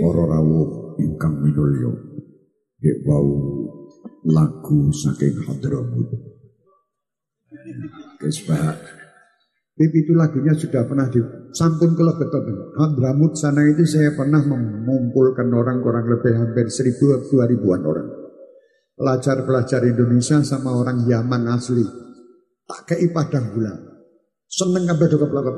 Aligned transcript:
para 0.00 0.24
rawuh 0.28 0.96
ingkang 1.00 1.40
minulya. 1.40 1.90
Dek 2.82 3.06
wau 3.06 3.30
lagu 4.26 4.90
saking 4.90 5.42
Hadramut. 5.46 6.10
Bib 9.72 9.92
itu 9.98 10.12
lagunya 10.14 10.54
sudah 10.54 10.84
pernah 10.84 11.08
di 11.08 11.18
sampun 11.56 11.96
kalau 11.98 12.14
betul 12.14 12.74
Hadramut 12.78 13.34
sana 13.34 13.66
itu 13.66 13.82
saya 13.88 14.14
pernah 14.14 14.38
mengumpulkan 14.44 15.48
orang 15.50 15.82
kurang 15.82 16.06
lebih 16.06 16.38
hampir 16.38 16.70
seribu 16.70 17.18
dua 17.26 17.50
ribuan 17.50 17.82
orang. 17.82 18.08
Pelajar-pelajar 18.92 19.82
Indonesia 19.88 20.38
sama 20.44 20.76
orang 20.76 21.08
Yaman 21.08 21.48
asli. 21.50 21.82
Tak 22.68 22.94
kei 22.94 23.10
padang 23.10 23.50
bulan. 23.50 23.78
Seneng 24.46 24.84
kabeh 24.84 25.06
do 25.08 25.16
keplok 25.16 25.48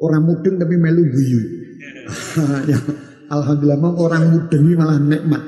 Orang 0.00 0.26
mudeng 0.26 0.58
tapi 0.58 0.74
melu 0.74 1.06
guyu. 1.06 1.63
ya, 2.70 2.78
alhamdulillah 3.32 3.80
mau 3.80 3.94
orang 4.04 4.30
mudeng 4.32 4.64
malah 4.76 5.00
nikmat. 5.00 5.42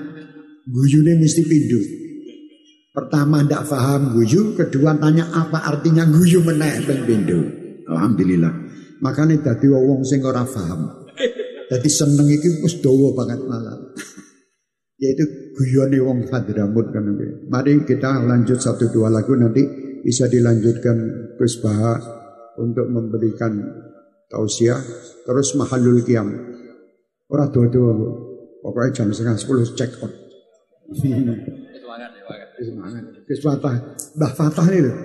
Guyune 0.67 1.15
mesti 1.21 1.47
pindu. 1.47 1.79
Pertama 2.97 3.45
ndak 3.45 3.69
paham 3.69 4.17
guyu, 4.17 4.57
kedua 4.57 4.97
tanya 4.97 5.29
apa 5.31 5.69
artinya 5.69 6.09
guyu 6.09 6.41
meneh 6.41 6.81
ben 6.89 7.05
pindu. 7.05 7.39
Alhamdulillah. 7.87 8.51
Makanya 9.05 9.53
dadi 9.53 9.69
wong 9.69 10.01
sing 10.03 10.25
ora 10.25 10.43
paham. 10.43 11.07
Jadi 11.67 11.89
seneng 11.93 12.27
iki 12.31 12.65
wis 12.65 12.81
dawa 12.81 13.13
banget 13.13 13.41
malah. 13.45 13.77
Yaitu 15.03 15.29
guyone 15.53 15.99
wong 16.01 16.19
Hadramut 16.33 16.89
kan. 16.89 17.05
Mari 17.53 17.85
kita 17.85 18.25
lanjut 18.25 18.59
satu 18.65 18.89
dua 18.89 19.13
lagu 19.13 19.37
nanti 19.37 19.61
bisa 20.01 20.25
dilanjutkan 20.25 20.97
Gus 21.37 21.61
untuk 22.57 22.87
memberikan 22.89 23.53
tausiah 24.31 24.81
terus 25.27 25.55
mahalul 25.59 26.03
kiam. 26.03 26.29
Ora 27.27 27.51
dua-dua. 27.51 27.93
Pokoknya 28.63 28.91
jam 28.95 29.09
setengah 29.11 29.39
sepuluh 29.39 29.67
check 29.75 29.91
out. 30.03 30.13
Semangat. 32.57 33.05
Gus 33.29 33.41
Fatah, 33.45 33.95
Mbah 34.17 34.33
Fatah 34.33 34.67
ini 34.73 34.81
loh. 34.81 34.97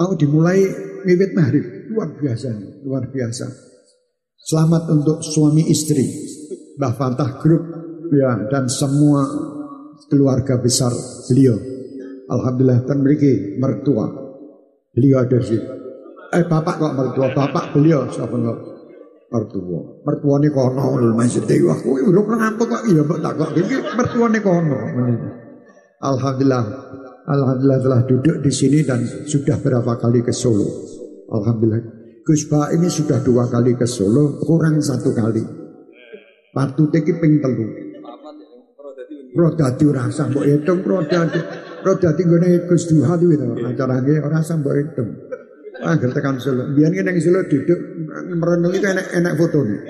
Aku 0.00 0.16
dimulai 0.16 0.64
wiwit 1.04 1.36
maghrib. 1.36 1.92
Luar 1.92 2.16
biasa 2.16 2.48
luar 2.86 3.12
biasa. 3.12 3.46
Selamat 4.40 4.88
untuk 4.88 5.20
suami 5.20 5.68
istri. 5.68 6.06
Mbah 6.80 6.96
Fatah 6.96 7.30
Group 7.44 7.64
ya 8.08 8.48
dan 8.48 8.72
semua 8.72 9.28
keluarga 10.08 10.56
besar 10.56 10.90
beliau. 11.28 11.60
Alhamdulillah 12.30 12.88
dan 12.88 12.96
memiliki 13.04 13.60
mertua. 13.60 14.06
Beliau 14.96 15.22
ada 15.22 15.38
sih. 15.44 15.60
Eh 16.30 16.44
bapak 16.46 16.78
kok 16.78 16.94
mertua, 16.94 17.34
bapak 17.34 17.59
beliau 17.72 18.06
enggak? 18.06 18.58
Mertua. 19.30 19.80
Mertua 20.02 20.36
ini 20.42 20.48
kono 20.50 20.98
lho 20.98 21.14
maksudnya. 21.14 21.54
Wah, 21.70 21.78
udah 21.86 22.24
kenapa 22.26 22.62
kok 22.66 22.82
iya 22.90 23.02
mbak 23.06 23.18
tak 23.22 23.34
kok 23.38 23.50
iki 23.54 23.76
mertua 23.94 24.26
ini 24.26 24.40
kono. 24.42 24.78
Alhamdulillah. 26.02 26.64
Alhamdulillah 27.30 27.78
telah 27.78 28.00
duduk 28.10 28.36
di 28.42 28.50
sini 28.50 28.82
dan 28.82 29.06
sudah 29.06 29.62
berapa 29.62 29.94
kali 30.02 30.26
ke 30.26 30.34
Solo. 30.34 30.66
Alhamdulillah. 31.30 32.00
Gus 32.26 32.42
ini 32.74 32.88
sudah 32.90 33.22
dua 33.22 33.46
kali 33.46 33.78
ke 33.78 33.86
Solo, 33.86 34.42
kurang 34.42 34.82
satu 34.82 35.14
kali. 35.14 35.42
Patu 36.50 36.90
teki 36.90 37.22
ping 37.22 37.38
telu. 37.38 37.66
Roda 39.30 39.78
di 39.78 39.86
rasa 39.86 40.26
mbok 40.26 40.42
roda 40.82 41.22
di 41.30 41.38
roda 41.86 42.10
di 42.18 42.22
gue 42.26 42.66
Gus 42.66 42.90
Duha 42.90 43.14
itu 43.14 43.30
itu 43.30 43.46
acara 43.62 44.02
gue 44.02 44.18
orang 44.18 44.42
mbok 44.42 44.74
hitung. 44.74 45.29
Angger 45.80 46.10
tekan 46.12 46.36
Solo. 46.36 46.70
Biar 46.76 46.92
kita 46.92 47.10
Solo 47.20 47.40
duduk 47.48 47.80
merenung 48.36 48.72
itu 48.72 48.86
enak 48.86 49.06
enak 49.16 49.34
foto 49.36 49.58
nih. 49.64 49.80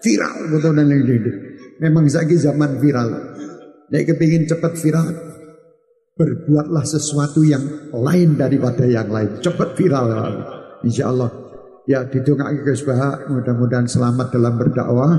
Viral 0.00 0.36
foto 0.52 0.68
dan 0.72 0.86
yang 0.88 1.02
duduk. 1.04 1.36
Memang 1.80 2.04
lagi 2.08 2.36
zaman 2.36 2.76
viral. 2.76 3.08
Nek 3.90 4.02
kepingin 4.06 4.46
cepat 4.46 4.78
viral, 4.78 5.08
berbuatlah 6.14 6.84
sesuatu 6.86 7.42
yang 7.42 7.90
lain 7.90 8.36
daripada 8.36 8.84
yang 8.86 9.08
lain. 9.08 9.40
Cepat 9.40 9.74
viral. 9.74 10.08
Insya 10.84 11.10
Allah. 11.10 11.30
Ya 11.88 12.06
didongak 12.06 12.62
Gus 12.62 12.84
Baha 12.86 13.26
mudah-mudahan 13.32 13.88
selamat 13.88 14.30
dalam 14.30 14.54
berdakwah. 14.60 15.12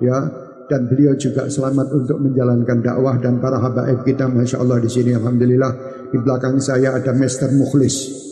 Ya 0.00 0.46
dan 0.66 0.90
beliau 0.90 1.14
juga 1.14 1.46
selamat 1.46 1.94
untuk 1.94 2.18
menjalankan 2.22 2.82
dakwah 2.82 3.16
dan 3.22 3.38
para 3.38 3.62
habaib 3.62 4.02
kita 4.02 4.26
Masya 4.26 4.58
Allah 4.58 4.82
di 4.82 4.90
sini 4.90 5.14
Alhamdulillah 5.14 5.72
di 6.10 6.18
belakang 6.18 6.58
saya 6.58 6.98
ada 6.98 7.14
Master 7.14 7.54
Mukhlis 7.54 8.26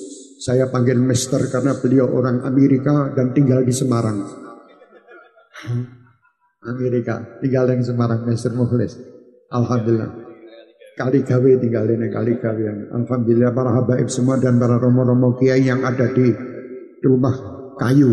saya 0.44 0.68
panggil 0.68 1.00
Master 1.00 1.48
karena 1.48 1.72
beliau 1.80 2.04
orang 2.12 2.44
Amerika 2.44 3.08
dan 3.16 3.32
tinggal 3.32 3.64
di 3.64 3.72
Semarang. 3.72 4.20
Amerika 6.68 7.40
tinggal 7.40 7.72
di 7.72 7.80
Semarang 7.80 8.28
Master 8.28 8.52
Mukhlis 8.52 8.92
Alhamdulillah. 9.48 10.12
Kali 10.94 11.24
gawe 11.24 11.50
tinggal 11.58 11.88
di 11.88 11.96
kali 12.12 12.36
gawe. 12.36 12.62
Alhamdulillah 12.92 13.50
para 13.56 13.72
habaib 13.72 14.06
semua 14.12 14.36
dan 14.36 14.60
para 14.60 14.76
romo-romo 14.76 15.34
kiai 15.40 15.64
yang 15.64 15.80
ada 15.80 16.12
di 16.12 16.28
rumah 17.00 17.34
kayu. 17.80 18.12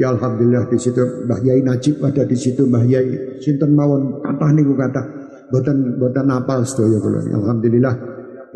Ya 0.00 0.14
alhamdulillah 0.14 0.70
di 0.72 0.78
situ 0.78 1.26
Mbah 1.26 1.42
Yai 1.42 1.60
Najib 1.62 2.00
ada 2.00 2.24
di 2.24 2.34
situ. 2.34 2.64
Mbah 2.64 2.84
Yai 2.88 3.38
sinten 3.44 3.76
mawon? 3.76 4.24
Kathah 4.24 4.50
niku 4.56 4.72
kathah. 4.72 5.06
Boten 5.52 6.00
boten 6.00 6.26
kula. 6.26 7.20
Alhamdulillah. 7.28 7.94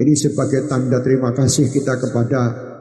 Ini 0.01 0.13
sebagai 0.17 0.67
tanda 0.67 1.05
terima 1.05 1.31
kasih 1.37 1.69
kita 1.69 2.01
kepada 2.01 2.72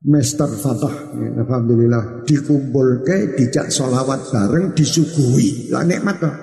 Master 0.00 0.48
Fatah. 0.48 1.12
Ya, 1.20 1.28
alhamdulillah 1.44 2.24
dikumpulke 2.24 3.36
dijak 3.36 3.68
solawat 3.68 4.32
bareng 4.32 4.72
disuguhi. 4.72 5.68
Lah 5.68 5.84
nikmat 5.84 6.16
toh. 6.16 6.34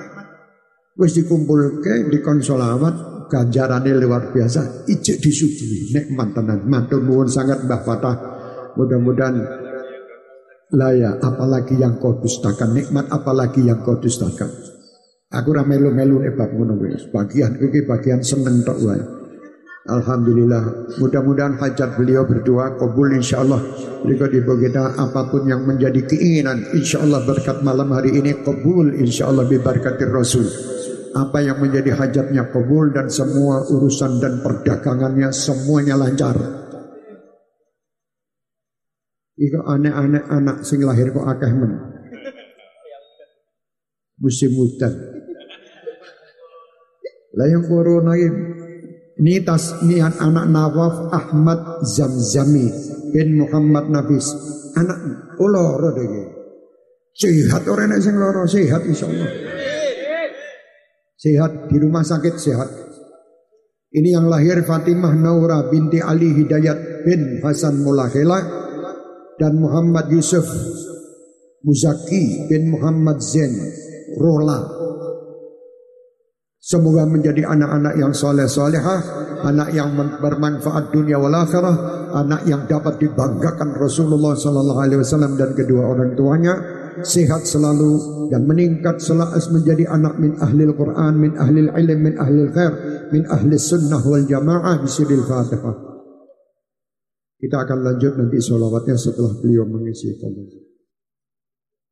Wis 0.98 1.18
dikumpulke 1.18 2.10
dikon 2.14 2.42
solawat 2.42 3.26
ganjarannya 3.28 3.98
luar 3.98 4.30
biasa 4.30 4.88
ijek 4.88 5.20
disuguhi 5.20 5.94
nikmat 5.94 6.32
tenan 6.38 6.64
matur 6.64 7.04
nuwun 7.04 7.28
sangat 7.28 7.66
Mbah 7.66 7.82
Fatah 7.84 8.16
mudah-mudahan 8.80 9.36
lah 10.68 10.92
ya, 10.92 11.16
apalagi 11.24 11.80
yang 11.80 11.96
kau 11.96 12.20
dustakan 12.20 12.76
nikmat, 12.76 13.08
apalagi 13.08 13.64
yang 13.64 13.88
kau 13.88 14.04
dustakan. 14.04 14.52
Aku 15.32 15.56
ora 15.56 15.64
melu-melu 15.64 16.20
nek. 16.24 16.36
Bagian 17.12 17.56
iki 17.56 17.88
bagian 17.88 18.20
seneng 18.20 18.68
tok 18.68 18.80
wae. 18.84 19.17
Alhamdulillah. 19.88 20.92
Mudah-mudahan 21.00 21.56
hajat 21.64 21.96
beliau 21.96 22.28
berdua 22.28 22.76
kabul 22.76 23.16
insyaallah. 23.16 23.64
Jika 24.04 24.28
di 24.28 24.44
kita 24.44 25.00
apa 25.00 25.32
pun 25.32 25.48
yang 25.48 25.64
menjadi 25.64 26.04
keinginan 26.04 26.76
insyaallah 26.76 27.24
berkat 27.24 27.64
malam 27.64 27.96
hari 27.96 28.20
ini 28.20 28.36
kabul 28.44 28.92
insyaallah 28.92 29.48
bi 29.48 29.64
barakatir 29.64 30.12
Rasul. 30.12 30.44
Apa 31.16 31.40
yang 31.40 31.64
menjadi 31.64 31.96
hajatnya 31.96 32.52
kabul 32.52 32.92
dan 32.92 33.08
semua 33.08 33.64
urusan 33.64 34.20
dan 34.20 34.44
perdagangannya 34.44 35.32
semuanya 35.32 35.96
lancar. 35.96 36.36
Iko 39.40 39.64
anak-anak 39.72 40.26
anak 40.28 40.58
sing 40.68 40.84
lahir 40.84 41.16
kok 41.16 41.24
akeh 41.24 41.52
men. 41.56 41.72
Musim 44.20 44.52
hujan. 44.52 44.92
Lah 47.38 47.46
yang 47.46 47.64
corona 47.70 48.18
ini 48.18 48.67
tas 49.42 49.82
niat 49.82 50.22
anak 50.22 50.46
Nawaf 50.46 51.10
Ahmad 51.10 51.82
Zamzami 51.86 52.70
bin 53.10 53.42
Muhammad 53.42 53.90
Nabis. 53.90 54.30
Anak 54.78 54.98
ulo 55.42 55.82
roda 55.82 56.06
Sehat 57.18 57.66
orang 57.66 57.98
yang 57.98 58.02
sing 58.06 58.16
loro 58.22 58.46
sehat 58.46 58.86
insyaallah. 58.86 59.32
Sehat 61.18 61.52
di 61.66 61.78
rumah 61.82 62.06
sakit 62.06 62.36
sehat. 62.38 62.70
Ini 63.90 64.22
yang 64.22 64.30
lahir 64.30 64.62
Fatimah 64.62 65.18
Naura 65.18 65.66
binti 65.66 65.98
Ali 65.98 66.30
Hidayat 66.38 67.10
bin 67.10 67.42
Hasan 67.42 67.82
Mulahela 67.82 68.38
dan 69.42 69.58
Muhammad 69.58 70.14
Yusuf 70.14 70.46
Muzaki 71.66 72.46
bin 72.46 72.70
Muhammad 72.70 73.18
Zain 73.18 73.50
Rola. 74.22 74.77
Semoga 76.68 77.08
menjadi 77.08 77.48
anak-anak 77.48 77.96
yang 77.96 78.12
soleh 78.12 78.44
solehah, 78.44 79.00
anak 79.40 79.72
yang 79.72 79.96
bermanfaat 79.96 80.92
dunia 80.92 81.16
wal 81.16 81.32
akhirah, 81.32 82.12
anak 82.12 82.44
yang 82.44 82.68
dapat 82.68 83.00
dibanggakan 83.00 83.72
Rasulullah 83.80 84.36
Sallallahu 84.36 84.76
Alaihi 84.76 85.00
Wasallam 85.00 85.40
dan 85.40 85.56
kedua 85.56 85.88
orang 85.96 86.20
tuanya, 86.20 86.60
sehat 87.08 87.48
selalu 87.48 88.28
dan 88.28 88.44
meningkat 88.44 89.00
selalu 89.00 89.40
menjadi 89.56 89.96
anak 89.96 90.20
min 90.20 90.36
ahli 90.44 90.68
Quran, 90.68 91.14
min 91.16 91.32
ahli 91.40 91.72
ilm, 91.72 92.00
min 92.04 92.14
ahli 92.20 92.52
khair, 92.52 92.74
min 93.16 93.24
ahli 93.32 93.56
sunnah 93.56 94.04
wal 94.04 94.28
jamaah 94.28 94.76
bisiril 94.84 95.24
fatihah. 95.24 95.76
Kita 97.40 97.64
akan 97.64 97.80
lanjut 97.80 98.20
nanti 98.20 98.44
sholawatnya 98.44 99.00
setelah 99.00 99.40
beliau 99.40 99.64
mengisi 99.64 100.20
komentar. 100.20 100.68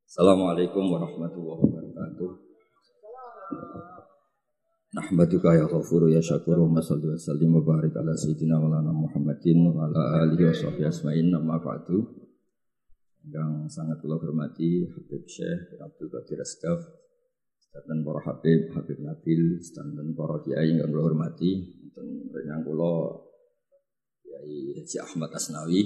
Assalamualaikum 0.04 0.84
warahmatullahi 0.84 1.64
wabarakatuh. 1.64 2.45
Nahmaduka 4.96 5.52
ya 5.52 5.68
ghafuru 5.68 6.08
ya 6.08 6.24
syakuru 6.24 6.72
wa 6.72 6.80
salli 6.80 7.12
wa 7.12 7.20
sallim 7.20 7.52
wa 7.52 7.60
barik 7.60 7.92
ala 8.00 8.16
sayyidina 8.16 8.56
wa 8.56 8.72
lana 8.72 8.96
Muhammadin 8.96 9.68
wa 9.68 9.84
ala 9.84 10.24
alihi 10.24 10.48
wa 10.48 10.56
sahbihi 10.56 10.88
asma'in 10.88 11.28
nama 11.28 11.60
ba'du. 11.60 12.00
Yang 13.28 13.76
sangat 13.76 14.00
kula 14.00 14.16
hormati 14.16 14.88
Habib 14.88 15.28
Syekh 15.28 15.76
Abdul 15.76 16.08
Qadir 16.08 16.40
Asgaf 16.40 16.80
dan 17.76 18.00
para 18.00 18.24
Habib, 18.24 18.72
Habib 18.72 18.96
Nabil, 19.04 19.60
dan 19.76 20.16
para 20.16 20.40
kiai 20.40 20.80
yang 20.80 20.88
kula 20.88 21.12
hormati, 21.12 21.52
dan 21.92 22.32
renyang 22.32 22.64
kula 22.64 23.20
Kiai 24.24 24.80
Haji 24.80 24.96
Ahmad 25.04 25.28
Asnawi. 25.36 25.84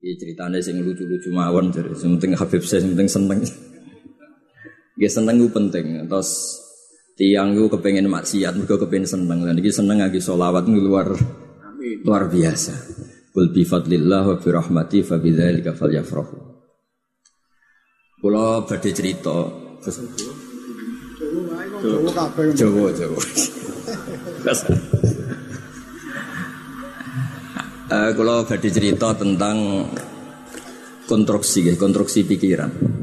Ini 0.00 0.12
ceritanya 0.20 0.60
sing 0.60 0.80
lucu-lucu 0.84 1.32
mawon 1.32 1.72
jadi 1.72 1.88
penting 1.88 2.36
Habib 2.36 2.60
sing 2.68 2.92
penting 2.92 3.08
seneng. 3.08 3.40
Dia 5.00 5.08
seneng 5.08 5.40
itu 5.40 5.48
penting. 5.48 6.04
Terus 6.04 6.60
tiang 7.20 7.52
itu 7.52 7.68
kepengen 7.68 8.08
maksiat, 8.08 8.56
mereka 8.56 8.80
kepengen 8.80 9.04
seneng. 9.04 9.44
Dan 9.44 9.60
ini 9.60 9.68
seneng 9.68 10.00
lagi 10.00 10.24
solawat 10.24 10.64
luar 10.72 11.12
luar 12.00 12.22
biasa. 12.32 12.72
Kul 13.36 13.52
bi 13.52 13.68
fadlillah 13.68 14.24
wa 14.24 14.36
bi 14.40 14.48
rahmati 14.48 15.04
fa 15.04 15.20
bidzalika 15.20 15.76
falyafrahu. 15.76 16.48
Kula 18.24 18.64
badhe 18.64 18.90
cerita 18.96 19.36
Jawa 22.56 22.88
Jawa. 22.92 23.20
Uh, 27.90 28.10
kalau 28.16 28.36
badhe 28.48 28.68
cerita 28.72 29.12
tentang 29.12 29.88
konstruksi, 31.04 31.74
konstruksi 31.76 32.24
pikiran. 32.24 32.99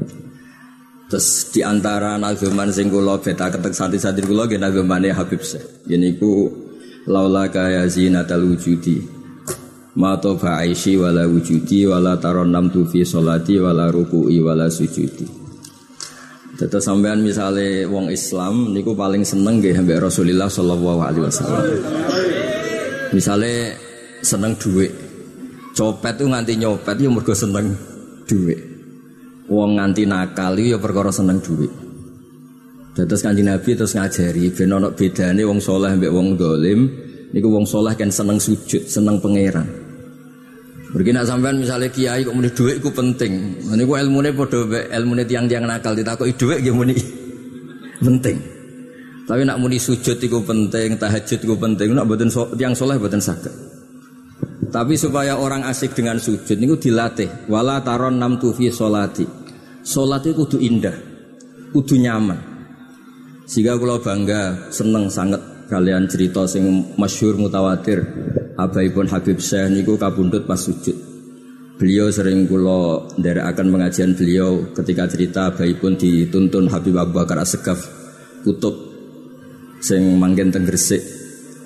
Terus 1.08 1.56
di 1.56 1.64
antara 1.64 2.20
nazuman 2.20 2.68
sing 2.68 2.92
kula 2.92 3.24
beta 3.24 3.48
ketek 3.48 3.72
santri-santri 3.72 4.28
kula 4.28 4.44
nggih 4.44 4.60
nazumane 4.60 5.16
Habib 5.16 5.40
Syekh. 5.40 5.88
Yen 5.88 6.04
iku 6.04 6.52
laula 7.08 7.48
kaya 7.48 7.88
zinatal 7.88 8.44
wujudi. 8.44 9.00
Ma 9.98 10.20
toba 10.20 10.62
aishi 10.62 11.00
wala 11.00 11.24
wujudi 11.26 11.88
wala 11.88 12.20
taron 12.20 12.52
tu 12.70 12.84
fi 12.86 13.08
solati 13.08 13.56
wala 13.56 13.88
ruku'i 13.88 14.44
wala 14.44 14.68
sujudi. 14.68 15.26
Tetap 16.60 16.84
sampean 16.84 17.24
misalnya 17.24 17.88
wong 17.88 18.12
Islam 18.12 18.76
niku 18.76 18.92
paling 18.92 19.24
seneng 19.24 19.64
nggih 19.64 19.80
ambek 19.80 20.04
Rasulullah 20.04 20.52
sallallahu 20.52 21.02
alaihi 21.08 21.24
wasallam. 21.24 21.64
Misalnya 23.16 23.80
seneng 24.20 24.60
duit. 24.60 24.92
Copet 25.72 26.20
tuh 26.20 26.28
nganti 26.28 26.58
nyopet 26.60 26.98
ya 27.00 27.08
mergo 27.08 27.32
seneng 27.32 27.72
duit. 28.28 28.77
Wong 29.48 29.80
nganti 29.80 30.04
nakal 30.04 30.60
ya 30.60 30.76
perkara 30.76 31.08
seneng 31.08 31.40
duit. 31.40 31.72
Terus 32.98 33.22
kanji 33.22 33.46
Nabi 33.46 33.78
terus 33.78 33.94
ngajari 33.94 34.50
ben 34.52 34.74
ana 34.74 34.90
bedane 34.90 35.46
wong 35.46 35.62
soleh 35.62 35.94
mbek 35.94 36.10
wong 36.10 36.34
dolim 36.34 36.90
niku 37.30 37.54
wong 37.54 37.64
soleh 37.64 37.94
kan 37.94 38.10
seneng 38.10 38.42
sujud, 38.42 38.90
seneng 38.90 39.22
pangeran. 39.22 39.70
Mergi 40.92 41.12
nak 41.14 41.28
sampean 41.30 41.62
misalnya 41.62 41.94
kiai 41.94 42.26
kok 42.26 42.34
muni 42.34 42.50
dhuwit 42.50 42.82
iku 42.82 42.90
penting. 42.90 43.62
Niku 43.70 43.94
ilmune 44.02 44.34
padha 44.34 44.88
ilmune 44.98 45.24
tiang-tiang 45.30 45.68
nakal 45.70 45.94
ditakoki 45.94 46.34
dhuwit 46.34 46.64
nggih 46.66 46.76
muni 46.76 46.96
penting. 48.08 48.38
Tapi 49.28 49.44
nak 49.44 49.60
muni 49.60 49.76
sujud 49.76 50.18
iku 50.24 50.40
penting, 50.40 50.96
tahajud 50.96 51.40
iku 51.44 51.56
penting, 51.60 51.92
nak 51.92 52.08
mboten 52.08 52.32
so, 52.32 52.48
tiang 52.56 52.72
soleh 52.72 52.96
mboten 52.96 53.20
saged. 53.20 53.67
Tapi 54.68 55.00
supaya 55.00 55.40
orang 55.40 55.64
asik 55.64 55.96
dengan 55.96 56.20
sujud 56.20 56.60
niku 56.60 56.76
dilatih. 56.76 57.48
Wala 57.48 57.80
taron 57.80 58.20
nam 58.20 58.36
tufi 58.36 58.68
solati. 58.68 59.24
Solat 59.88 60.28
itu 60.28 60.36
kudu 60.36 60.58
indah, 60.60 60.96
kudu 61.72 61.96
nyaman. 61.96 62.36
Sehingga 63.48 63.80
kalau 63.80 64.04
bangga, 64.04 64.68
seneng 64.76 65.08
sangat 65.08 65.40
kalian 65.72 66.04
cerita 66.12 66.44
sing 66.44 66.92
masyhur 67.00 67.40
mutawatir. 67.40 68.04
Abaipun 68.60 69.08
Habib 69.08 69.40
Syekh 69.40 69.72
niku 69.72 69.96
kabundut 69.96 70.44
pas 70.44 70.60
sujud. 70.60 71.08
Beliau 71.78 72.10
sering 72.10 72.50
kulo 72.50 73.06
dari 73.22 73.38
akan 73.38 73.70
pengajian 73.70 74.18
beliau 74.18 74.74
ketika 74.74 75.06
cerita 75.06 75.54
abaipun 75.54 75.94
dituntun 75.94 76.68
Habib 76.74 76.98
Abu 76.98 77.22
Bakar 77.22 77.38
Asegaf 77.38 77.78
kutub 78.42 78.74
sing 79.78 80.18
manggen 80.18 80.50
teng 80.50 80.66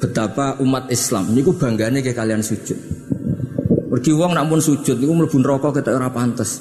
betapa 0.02 0.58
umat 0.58 0.90
Islam 0.90 1.30
niku 1.38 1.54
banggane 1.54 2.02
ke 2.02 2.12
kalian 2.18 2.42
sujud. 2.42 2.80
Mergi 3.94 4.12
wong 4.18 4.34
nak 4.34 4.50
pun 4.50 4.58
sujud 4.58 4.98
niku 4.98 5.14
mlebu 5.14 5.38
neraka 5.38 5.78
ketok 5.78 5.94
ora 6.02 6.10
pantes. 6.10 6.58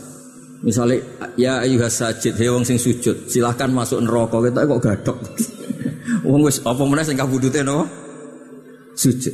Misalnya 0.61 1.01
ya 1.41 1.65
ayuha 1.65 1.89
sajid 1.89 2.37
he 2.37 2.53
wong 2.53 2.69
sing 2.69 2.77
sujud, 2.77 3.33
silahkan 3.33 3.73
masuk 3.73 4.05
neraka 4.05 4.45
ketok 4.45 4.65
kok 4.69 4.81
gadok. 4.85 5.19
wong 6.29 6.45
wis 6.45 6.61
apa 6.61 6.83
meneh 6.85 7.05
sing 7.09 7.17
kabudute 7.17 7.65
napa? 7.65 7.89
Sujud. 8.93 9.33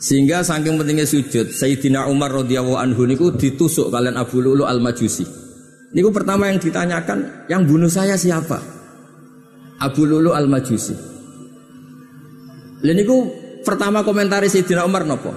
Sehingga 0.00 0.40
saking 0.40 0.80
pentingnya 0.80 1.04
sujud, 1.04 1.52
Sayyidina 1.52 2.08
Umar 2.08 2.32
radhiyallahu 2.32 2.80
anhu 2.80 3.04
niku 3.04 3.36
ditusuk 3.36 3.92
kalian 3.92 4.16
Abu 4.16 4.40
Lulu 4.40 4.64
al-Majusi. 4.64 5.28
Niku 5.92 6.08
pertama 6.08 6.48
yang 6.48 6.56
ditanyakan, 6.56 7.44
yang 7.52 7.68
bunuh 7.68 7.92
saya 7.92 8.16
siapa? 8.16 8.56
Abu 9.76 10.08
Lulu 10.08 10.32
al-Majusi. 10.32 11.09
Lalu 12.80 12.92
niku 12.96 13.16
pertama 13.60 14.00
komentari 14.00 14.48
Sayyidina 14.48 14.88
Umar 14.88 15.04
nopo? 15.04 15.32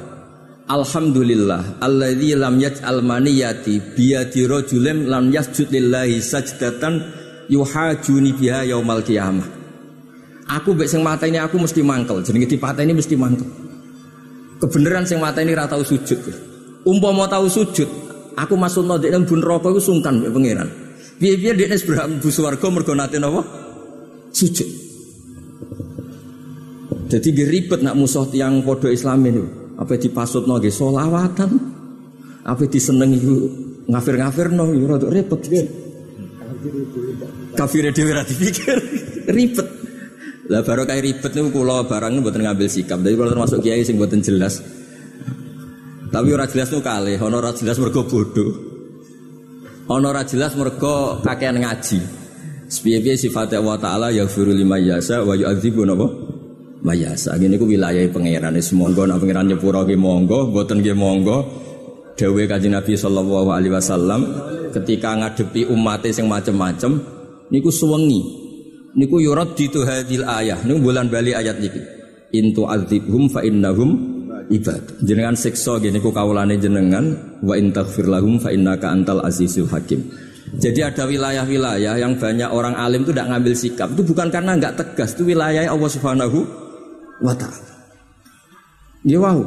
Alhamdulillah 0.63 1.83
alladzi 1.83 2.39
lam 2.39 2.55
yaj'al 2.55 3.03
maniyati 3.03 3.83
biyadi 3.99 4.47
rajulin 4.47 5.11
lam 5.11 5.27
yasjud 5.27 5.67
lillahi 5.67 6.23
sajdatan 6.23 7.03
yuhajuni 7.51 8.31
biha 8.31 8.63
yaumal 8.63 9.03
qiyamah. 9.03 9.43
Aku 10.55 10.71
mbek 10.71 10.87
sing 10.87 11.03
ini 11.03 11.39
aku 11.39 11.59
mesti 11.59 11.83
mangkel, 11.83 12.23
jenenge 12.23 12.47
ini 12.55 12.93
mesti 12.95 13.15
mangkel. 13.19 13.47
Kebenaran 14.63 15.03
sing 15.03 15.19
mata 15.19 15.43
ini 15.43 15.51
ratau 15.51 15.83
sujud. 15.83 16.19
Umpama 16.87 17.27
tahu 17.27 17.47
sujud, 17.51 17.87
aku 18.39 18.55
masuk 18.55 18.87
no 18.87 18.95
dekne 18.99 19.23
bun 19.27 19.43
rokok 19.43 19.75
iku 19.75 19.81
sungkan 19.83 20.19
mbek 20.19 20.31
pangeran. 20.31 20.69
Piye-piye 21.19 21.59
dekne 21.59 21.75
seberang 21.75 22.19
bu 22.23 22.27
swarga 22.31 22.67
mergo 22.71 22.95
nate 22.95 23.19
napa? 23.19 23.43
Sujud. 24.31 24.82
Jadi 27.13 27.29
gak 27.29 27.49
ribet 27.53 27.79
nak 27.85 27.93
musuh 27.93 28.25
tiang 28.25 28.65
podo 28.65 28.89
Islam 28.89 29.21
ini. 29.29 29.45
Apa 29.77 30.01
dipasut 30.01 30.49
no 30.49 30.57
solawatan, 30.57 31.49
apa 32.41 32.63
disenengi 32.65 33.21
ngafir-ngafir 33.85 34.49
no, 34.49 34.73
ya 34.73 34.85
rada 34.89 35.13
repot. 35.13 35.37
Kafir 37.53 37.93
dhewe 37.93 38.11
ra 38.17 38.25
dipikir, 38.25 38.77
ribet. 39.35 39.67
Lah 40.49 40.65
baru 40.65 40.89
kayak 40.89 41.03
ribet 41.05 41.31
nih 41.37 41.53
kulo 41.53 41.85
barang 41.85 42.17
buat 42.25 42.33
ngambil 42.33 42.65
sikap. 42.65 42.97
Jadi 43.05 43.13
kalau 43.13 43.29
termasuk 43.29 43.59
kiai 43.61 43.85
sing 43.85 44.01
buatan 44.01 44.25
jelas. 44.25 44.57
Tapi 46.09 46.29
ora 46.33 46.49
jelas 46.49 46.69
tuh 46.69 46.81
kali, 46.81 47.17
ono 47.21 47.37
ora 47.37 47.53
jelas 47.53 47.77
mergo 47.77 48.09
bodoh. 48.09 48.51
Ono 49.85 50.05
ora 50.09 50.25
jelas 50.25 50.57
mergo 50.57 51.21
kakean 51.21 51.61
ngaji. 51.61 51.99
Sepiye-piye 52.73 53.13
sifatnya 53.21 53.61
Allah 53.61 53.77
Ta'ala 53.77 54.07
ya 54.09 54.25
firu 54.25 54.49
lima 54.49 54.81
yasa 54.81 55.21
wa 55.21 55.37
yu'adzibu? 55.37 55.85
Mayasa. 56.83 57.39
Gini 57.39 57.55
ku 57.55 57.65
wilayah 57.65 58.03
pangeran 58.11 58.59
monggo 58.75 59.07
nak 59.07 59.17
pangeran 59.23 59.47
nyepuro 59.49 59.87
monggo, 59.95 60.51
boten 60.51 60.83
ki 60.83 60.93
monggo. 60.93 61.63
Dewe 62.13 62.45
kaji 62.45 62.69
Nabi 62.69 62.93
Shallallahu 62.93 63.49
Alaihi 63.49 63.73
Wasallam 63.73 64.21
ketika 64.69 65.17
ngadepi 65.17 65.65
umat 65.73 66.05
yang 66.05 66.29
macem-macem, 66.29 67.01
niku 67.49 67.73
suwengi, 67.73 68.21
niku 68.93 69.17
yurat 69.17 69.57
di 69.57 69.65
hadil 69.73 70.21
ayah, 70.21 70.61
niku 70.61 70.93
bulan 70.93 71.09
bali 71.09 71.33
ayat 71.33 71.57
niki. 71.57 71.81
Intu 72.37 72.69
azibhum 72.69 73.33
fa 73.33 73.41
innahum 73.41 73.97
ibad. 74.45 75.01
Jenengan 75.01 75.33
siksa 75.33 75.81
gini 75.81 75.97
ku 75.97 76.13
kaulane 76.13 76.61
jenengan 76.61 77.17
wa 77.41 77.57
intaghfir 77.57 78.05
lahum 78.05 78.37
fa 78.37 78.53
innaka 78.53 78.93
antal 78.93 79.25
azizul 79.25 79.65
hakim. 79.73 80.05
Jadi 80.53 80.85
ada 80.85 81.09
wilayah-wilayah 81.09 81.97
yang 81.97 82.13
banyak 82.21 82.45
orang 82.53 82.77
alim 82.77 83.01
itu 83.01 83.09
tidak 83.09 83.33
ngambil 83.33 83.53
sikap. 83.57 83.89
Itu 83.97 84.05
bukan 84.05 84.29
karena 84.29 84.53
nggak 84.53 84.77
tegas, 84.77 85.17
itu 85.17 85.33
wilayah 85.33 85.65
Allah 85.65 85.89
Subhanahu 85.89 86.62
wa 87.23 87.31
ta'ala. 87.31 87.71
Ya 89.07 89.17
wow. 89.23 89.39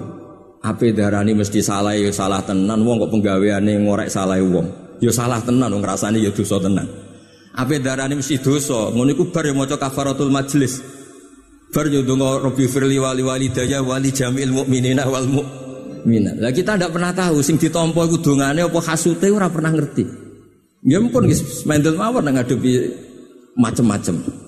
Ape 0.65 0.91
darani 0.91 1.37
mesti 1.37 1.63
salah 1.63 1.95
ya 1.95 2.11
salah 2.11 2.43
tenan 2.43 2.83
wong 2.83 3.07
kok 3.07 3.13
penggaweane 3.13 3.77
ngorek 3.87 4.11
salah 4.11 4.41
wong. 4.41 4.99
Ya 4.99 5.13
salah 5.13 5.39
tenan 5.45 5.71
wong 5.71 5.85
ngrasani 5.85 6.25
ya 6.25 6.33
dosa 6.33 6.59
tenan. 6.59 6.89
Ape 7.55 7.79
darani 7.79 8.19
mesti 8.19 8.41
dosa, 8.41 8.91
ngono 8.91 9.13
iku 9.15 9.31
bar 9.31 9.47
ya 9.47 9.55
maca 9.55 9.77
kafaratul 9.79 10.33
majlis. 10.33 10.83
Bar 11.71 11.87
yo 11.93 12.03
donga 12.03 12.41
Rabbi 12.43 12.67
firli 12.67 12.99
wali 12.99 13.23
walidayya 13.23 13.85
wali 13.85 14.11
jamil 14.11 14.51
mukminina 14.53 15.07
wal 15.07 15.29
mukminat. 15.29 16.41
Lah 16.43 16.51
kita 16.51 16.75
ndak 16.75 16.91
pernah 16.91 17.13
tahu 17.15 17.41
sing 17.45 17.61
ditampa 17.61 18.03
iku 18.09 18.19
dongane 18.19 18.67
apa 18.67 18.81
hasute 18.91 19.29
ora 19.31 19.47
pernah 19.47 19.71
ngerti. 19.71 20.05
Ya 20.87 20.99
ampun 21.03 21.27
guys, 21.27 21.63
mendel 21.67 21.99
mawon 21.99 22.27
ngadepi 22.27 22.71
macem-macem. 23.59 24.46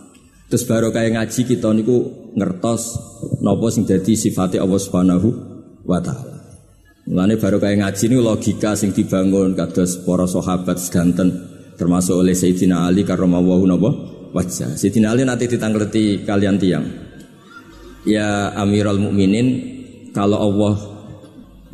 Terus 0.48 0.64
baru 0.64 0.88
kayak 0.88 1.12
ngaji 1.12 1.40
kita 1.44 1.68
niku 1.76 1.96
ngertos 2.32 2.96
nopo 3.44 3.68
sing 3.68 3.84
jadi 3.84 4.16
sifatnya 4.16 4.64
Allah 4.64 4.80
Subhanahu 4.80 5.28
wa 5.84 6.00
taala. 6.00 6.40
Mulane 7.04 7.36
baru 7.36 7.60
kayak 7.60 7.84
ngaji 7.84 8.04
ini 8.08 8.16
logika 8.16 8.72
sing 8.72 8.96
dibangun 8.96 9.52
kados 9.52 10.00
para 10.08 10.24
sahabat 10.24 10.80
sedanten 10.80 11.28
termasuk 11.76 12.16
oleh 12.16 12.32
Sayyidina 12.32 12.88
Ali 12.88 13.04
karramallahu 13.04 13.64
napa 13.68 13.90
wajah. 14.32 14.72
Sayyidina 14.72 15.12
Ali 15.12 15.28
nanti 15.28 15.52
ditanggleti 15.52 16.24
kalian 16.24 16.56
tiang. 16.56 16.84
Ya 18.08 18.48
Amirul 18.56 19.04
Mukminin 19.04 19.76
kalau 20.16 20.48
Allah 20.48 20.74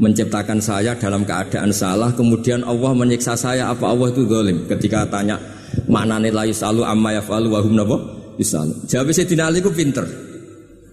menciptakan 0.03 0.59
saya 0.59 0.99
dalam 0.99 1.23
keadaan 1.23 1.71
salah 1.71 2.11
kemudian 2.11 2.67
Allah 2.67 2.91
menyiksa 2.91 3.39
saya 3.39 3.71
apa 3.71 3.87
Allah 3.87 4.11
itu 4.11 4.27
zalim 4.27 4.67
ketika 4.67 5.07
tanya 5.07 5.39
Maknane 5.87 6.31
la 6.35 6.43
yusalu 6.47 6.83
amma 6.83 7.15
yafalu 7.15 7.51
wa 7.51 7.63
hum? 7.63 7.75
Yusalu. 8.39 8.87
Jawab 8.91 9.11
Sayyidina 9.15 9.51
Ali 9.51 9.63
ku 9.63 9.71
pinter. 9.71 10.07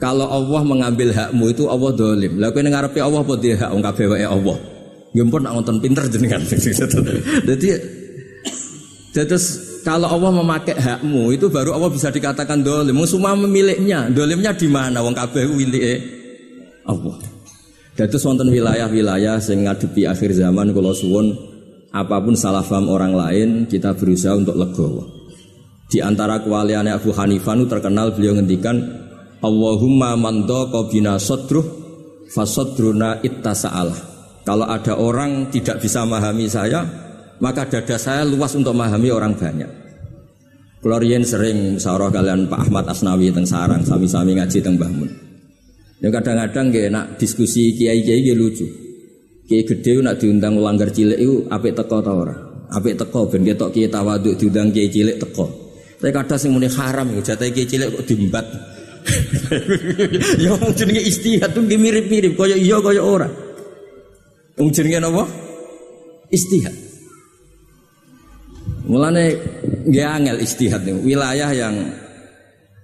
Kalau 0.01 0.25
Allah 0.25 0.62
mengambil 0.65 1.13
hakmu 1.13 1.53
itu 1.53 1.69
Allah 1.69 1.93
dolim. 1.93 2.41
Lah 2.41 2.50
kowe 2.50 2.65
ngarepe 2.65 2.98
Allah 2.98 3.21
apa 3.21 3.33
dia 3.38 3.53
hak 3.53 3.69
wong 3.69 3.86
wae 3.86 4.25
Allah. 4.25 4.57
Ya 5.13 5.21
pun 5.27 5.41
nak 5.45 5.53
ngonton 5.60 5.77
pinter 5.77 6.10
jenengan. 6.10 6.41
Jadi 7.48 7.69
terus 9.13 9.45
kalau 9.86 10.10
Allah 10.10 10.31
memakai 10.41 10.74
hakmu 10.74 11.38
itu 11.38 11.53
baru 11.53 11.77
Allah 11.77 11.93
bisa 11.93 12.10
dikatakan 12.10 12.65
dolim. 12.65 12.98
Semua 13.05 13.38
memiliknya. 13.38 14.10
Dolimnya 14.10 14.57
di 14.57 14.65
mana? 14.65 15.05
Wong 15.05 15.13
kabeh 15.13 15.45
milik 15.53 16.01
Allah. 16.89 17.21
Dados 17.93 18.25
wonten 18.25 18.50
wilayah-wilayah 18.50 19.38
sing 19.38 19.69
ngadepi 19.69 20.10
akhir 20.10 20.33
zaman 20.33 20.74
kula 20.74 20.95
suwun 20.98 21.36
apa 21.93 22.24
pun 22.24 22.33
salah 22.33 22.63
paham 22.63 22.88
orang 22.88 23.13
lain 23.13 23.50
kita 23.69 23.93
berusaha 23.93 24.33
untuk 24.33 24.57
legowo. 24.57 25.20
Di 25.91 26.00
antara 26.00 26.39
kewaliannya 26.39 26.95
Abu 26.95 27.12
Hanifah 27.12 27.60
itu 27.60 27.65
terkenal 27.67 28.15
beliau 28.15 28.39
ngendikan 28.39 28.79
Allahumma 29.43 30.15
bina 30.88 31.19
sodruh 31.19 31.65
fasodruna 32.31 33.19
ittasa'alah. 33.19 34.00
Kalau 34.48 34.65
ada 34.65 34.95
orang 34.95 35.51
tidak 35.51 35.83
bisa 35.83 36.07
memahami 36.07 36.48
saya, 36.48 36.81
maka 37.43 37.67
dada 37.67 38.00
saya 38.00 38.24
luas 38.24 38.55
untuk 38.55 38.71
memahami 38.71 39.12
orang 39.12 39.36
banyak. 39.36 39.69
Klorien 40.81 41.21
sering 41.21 41.77
musyawarah 41.77 42.10
kalian 42.10 42.50
Pak 42.50 42.60
Ahmad 42.65 42.89
Asnawi 42.89 43.29
teng 43.29 43.45
sarang 43.45 43.86
sami-sami 43.86 44.33
ngaji 44.33 44.65
teng 44.65 44.81
Mbah 44.81 44.89
Ya 46.01 46.10
kadang-kadang 46.10 46.74
gak 46.74 46.89
nak 46.89 47.05
diskusi 47.21 47.77
kiai-kiai 47.77 48.25
gak 48.25 48.38
lucu. 48.39 48.65
Kiai 49.45 49.62
gede 49.62 50.01
nak 50.01 50.17
diundang 50.17 50.57
ulanggar 50.57 50.89
cilik 50.89 51.21
itu 51.21 51.45
apik 51.53 51.77
teko 51.77 52.01
ta 52.01 52.10
ora? 52.17 52.33
Apik 52.74 52.98
teko 52.98 53.29
ben 53.29 53.45
ketok 53.45 53.69
kiai 53.69 53.93
tawaduk 53.93 54.33
diundang 54.41 54.74
kiai 54.74 54.89
cilik 54.89 55.21
teko. 55.21 55.60
Tapi 56.01 56.10
kadang 56.10 56.39
sing 56.41 56.50
muni 56.50 56.65
haram 56.65 57.13
ya 57.13 57.22
jatah 57.22 57.46
kiai 57.53 57.70
cilik 57.70 57.93
kok 57.93 58.10
dimbat. 58.10 58.46
ya 60.43 60.58
wong 60.58 60.74
jenenge 60.74 61.01
istihad 61.05 61.53
tuh 61.53 61.62
mirip-mirip 61.62 62.34
kaya 62.34 62.58
iya 62.58 62.81
kaya 62.81 63.05
ora. 63.05 63.29
Wong 64.58 64.74
jenenge 64.74 64.98
napa? 64.98 65.29
Istihad. 66.34 66.74
Mulane 68.89 69.38
nggih 69.86 70.08
angel 70.10 70.41
istihad 70.41 70.81
wilayah 71.05 71.53
yang 71.53 71.75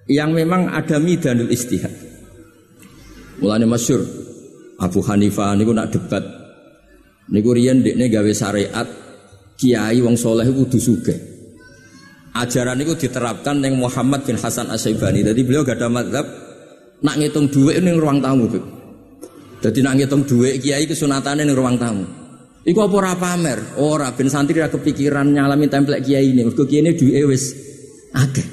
yang 0.05 0.29
memang 0.29 0.69
ada 0.69 1.01
midanul 1.01 1.49
istihad. 1.49 1.89
Mulane 3.41 3.65
masyur 3.65 4.05
Abu 4.77 5.01
Hanifah 5.01 5.57
niku 5.57 5.73
nak 5.73 5.89
debat. 5.89 6.21
Niku 7.33 7.49
riyen 7.49 7.81
dekne 7.81 8.13
gawe 8.13 8.29
syariat 8.29 8.85
kiai 9.57 9.97
wong 10.05 10.13
soleh 10.13 10.45
kudu 10.45 10.77
sugih. 10.77 11.36
Ajaran 12.37 12.77
niku 12.77 12.93
diterapkan 12.93 13.57
yang 13.65 13.81
Muhammad 13.81 14.21
bin 14.21 14.37
Hasan 14.37 14.69
Asy-Syaibani. 14.69 15.25
Jadi 15.25 15.41
beliau 15.41 15.65
gak 15.65 15.81
ada 15.81 15.89
madhab 15.89 16.25
nak 17.01 17.15
ngitung 17.17 17.49
duit 17.49 17.81
ning 17.81 17.97
ruang 17.97 18.21
tamu. 18.21 18.45
Jadi 19.57 19.79
nak 19.81 19.97
ngitung 19.97 20.21
duit 20.29 20.61
kiai 20.61 20.85
kesunatane 20.85 21.41
ning 21.41 21.57
ruang 21.57 21.81
tamu. 21.81 22.05
Iku 22.67 22.83
apa 22.83 22.95
ora 22.99 23.13
pamer? 23.15 23.79
Ora 23.79 24.11
ben 24.13 24.27
santri 24.27 24.59
ra 24.59 24.67
kepikiran 24.67 25.33
nyalami 25.33 25.65
template 25.71 26.03
kiai 26.03 26.35
ini. 26.35 26.45
Mergo 26.45 26.67
kiai 26.67 26.83
ini 26.85 26.91
duwe 26.93 27.33
wis 27.33 27.55
akeh. 28.13 28.47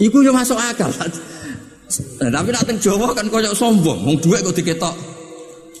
Iku 0.00 0.24
yo 0.24 0.34
masuk 0.34 0.58
akal. 0.58 0.90
Nah, 2.18 2.30
tapi 2.32 2.48
nak 2.50 2.64
teng 2.66 2.80
Jawa 2.80 3.14
kan 3.14 3.30
koyok 3.30 3.54
sombong, 3.54 4.02
wong 4.02 4.16
dhuwit 4.18 4.42
kok 4.42 4.56
diketok. 4.56 4.94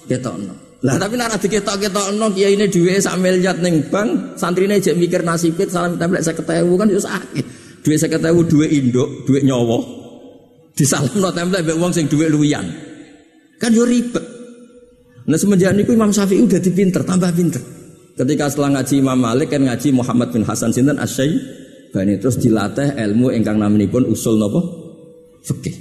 Ketokno. 0.06 0.54
Lah 0.84 1.00
tapi 1.00 1.16
nak 1.16 1.40
diketok-ketokno 1.40 2.28
kiyaine 2.36 2.68
dhuwit 2.68 3.00
sak 3.00 3.16
miliar 3.16 3.56
ning 3.64 3.88
bank, 3.88 4.36
santrine 4.36 4.76
jek 4.76 5.00
mikir 5.00 5.24
nasibit 5.24 5.72
salam 5.72 5.96
templek 5.96 6.20
50.000 6.20 6.44
kan 6.76 6.88
yo 6.92 7.00
sakit. 7.00 7.44
Dhuwit 7.80 7.98
50.000 8.04 8.20
dhuwit 8.52 8.70
induk, 8.70 9.08
dhuwit 9.24 9.48
nyawa. 9.48 9.80
Disalamno 10.76 11.32
templek 11.32 11.64
mbek 11.64 11.76
wong 11.80 11.88
sing 11.88 12.04
dhuwit 12.04 12.28
luwian. 12.28 12.68
Kan 13.56 13.72
yo 13.72 13.88
ribet. 13.88 14.20
Nah 15.24 15.40
semenjak 15.40 15.72
niku 15.72 15.96
Imam 15.96 16.12
Syafi'i 16.12 16.44
udah 16.44 16.60
dipinter, 16.60 17.00
tambah 17.00 17.32
pinter. 17.32 17.64
Ketika 18.14 18.52
setelah 18.52 18.76
ngaji 18.78 18.94
Imam 19.00 19.18
Malik 19.18 19.48
kan 19.56 19.64
ngaji 19.64 19.88
Muhammad 19.88 20.36
bin 20.36 20.44
Hasan 20.44 20.70
sinten 20.70 21.00
Asyai 21.00 21.64
Bani 21.94 22.18
terus 22.18 22.42
dilatih 22.42 22.98
ilmu 22.98 23.30
ingkang 23.30 23.54
namanipun 23.54 24.04
usul 24.10 24.34
nopo 24.34 24.60
fikih. 25.46 25.74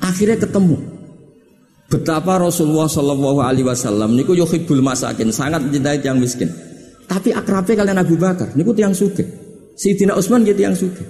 Akhirnya 0.00 0.40
ketemu. 0.40 0.80
Betapa 1.92 2.40
Rasulullah 2.40 2.88
Shallallahu 2.88 3.44
Alaihi 3.44 3.68
Wasallam 3.68 4.16
niku 4.16 4.32
yuhibbul 4.32 4.80
masakin 4.80 5.28
sangat 5.28 5.60
mencintai 5.60 6.00
yang 6.00 6.16
miskin. 6.16 6.48
Tapi 7.04 7.36
akrabnya 7.36 7.84
kalian 7.84 8.00
Abu 8.00 8.16
Bakar 8.16 8.56
niku 8.56 8.72
tiang 8.72 8.96
suge. 8.96 9.28
Sayyidina 9.76 10.16
Utsman 10.16 10.40
gitu 10.48 10.56
tiang 10.56 10.72
suge. 10.72 11.04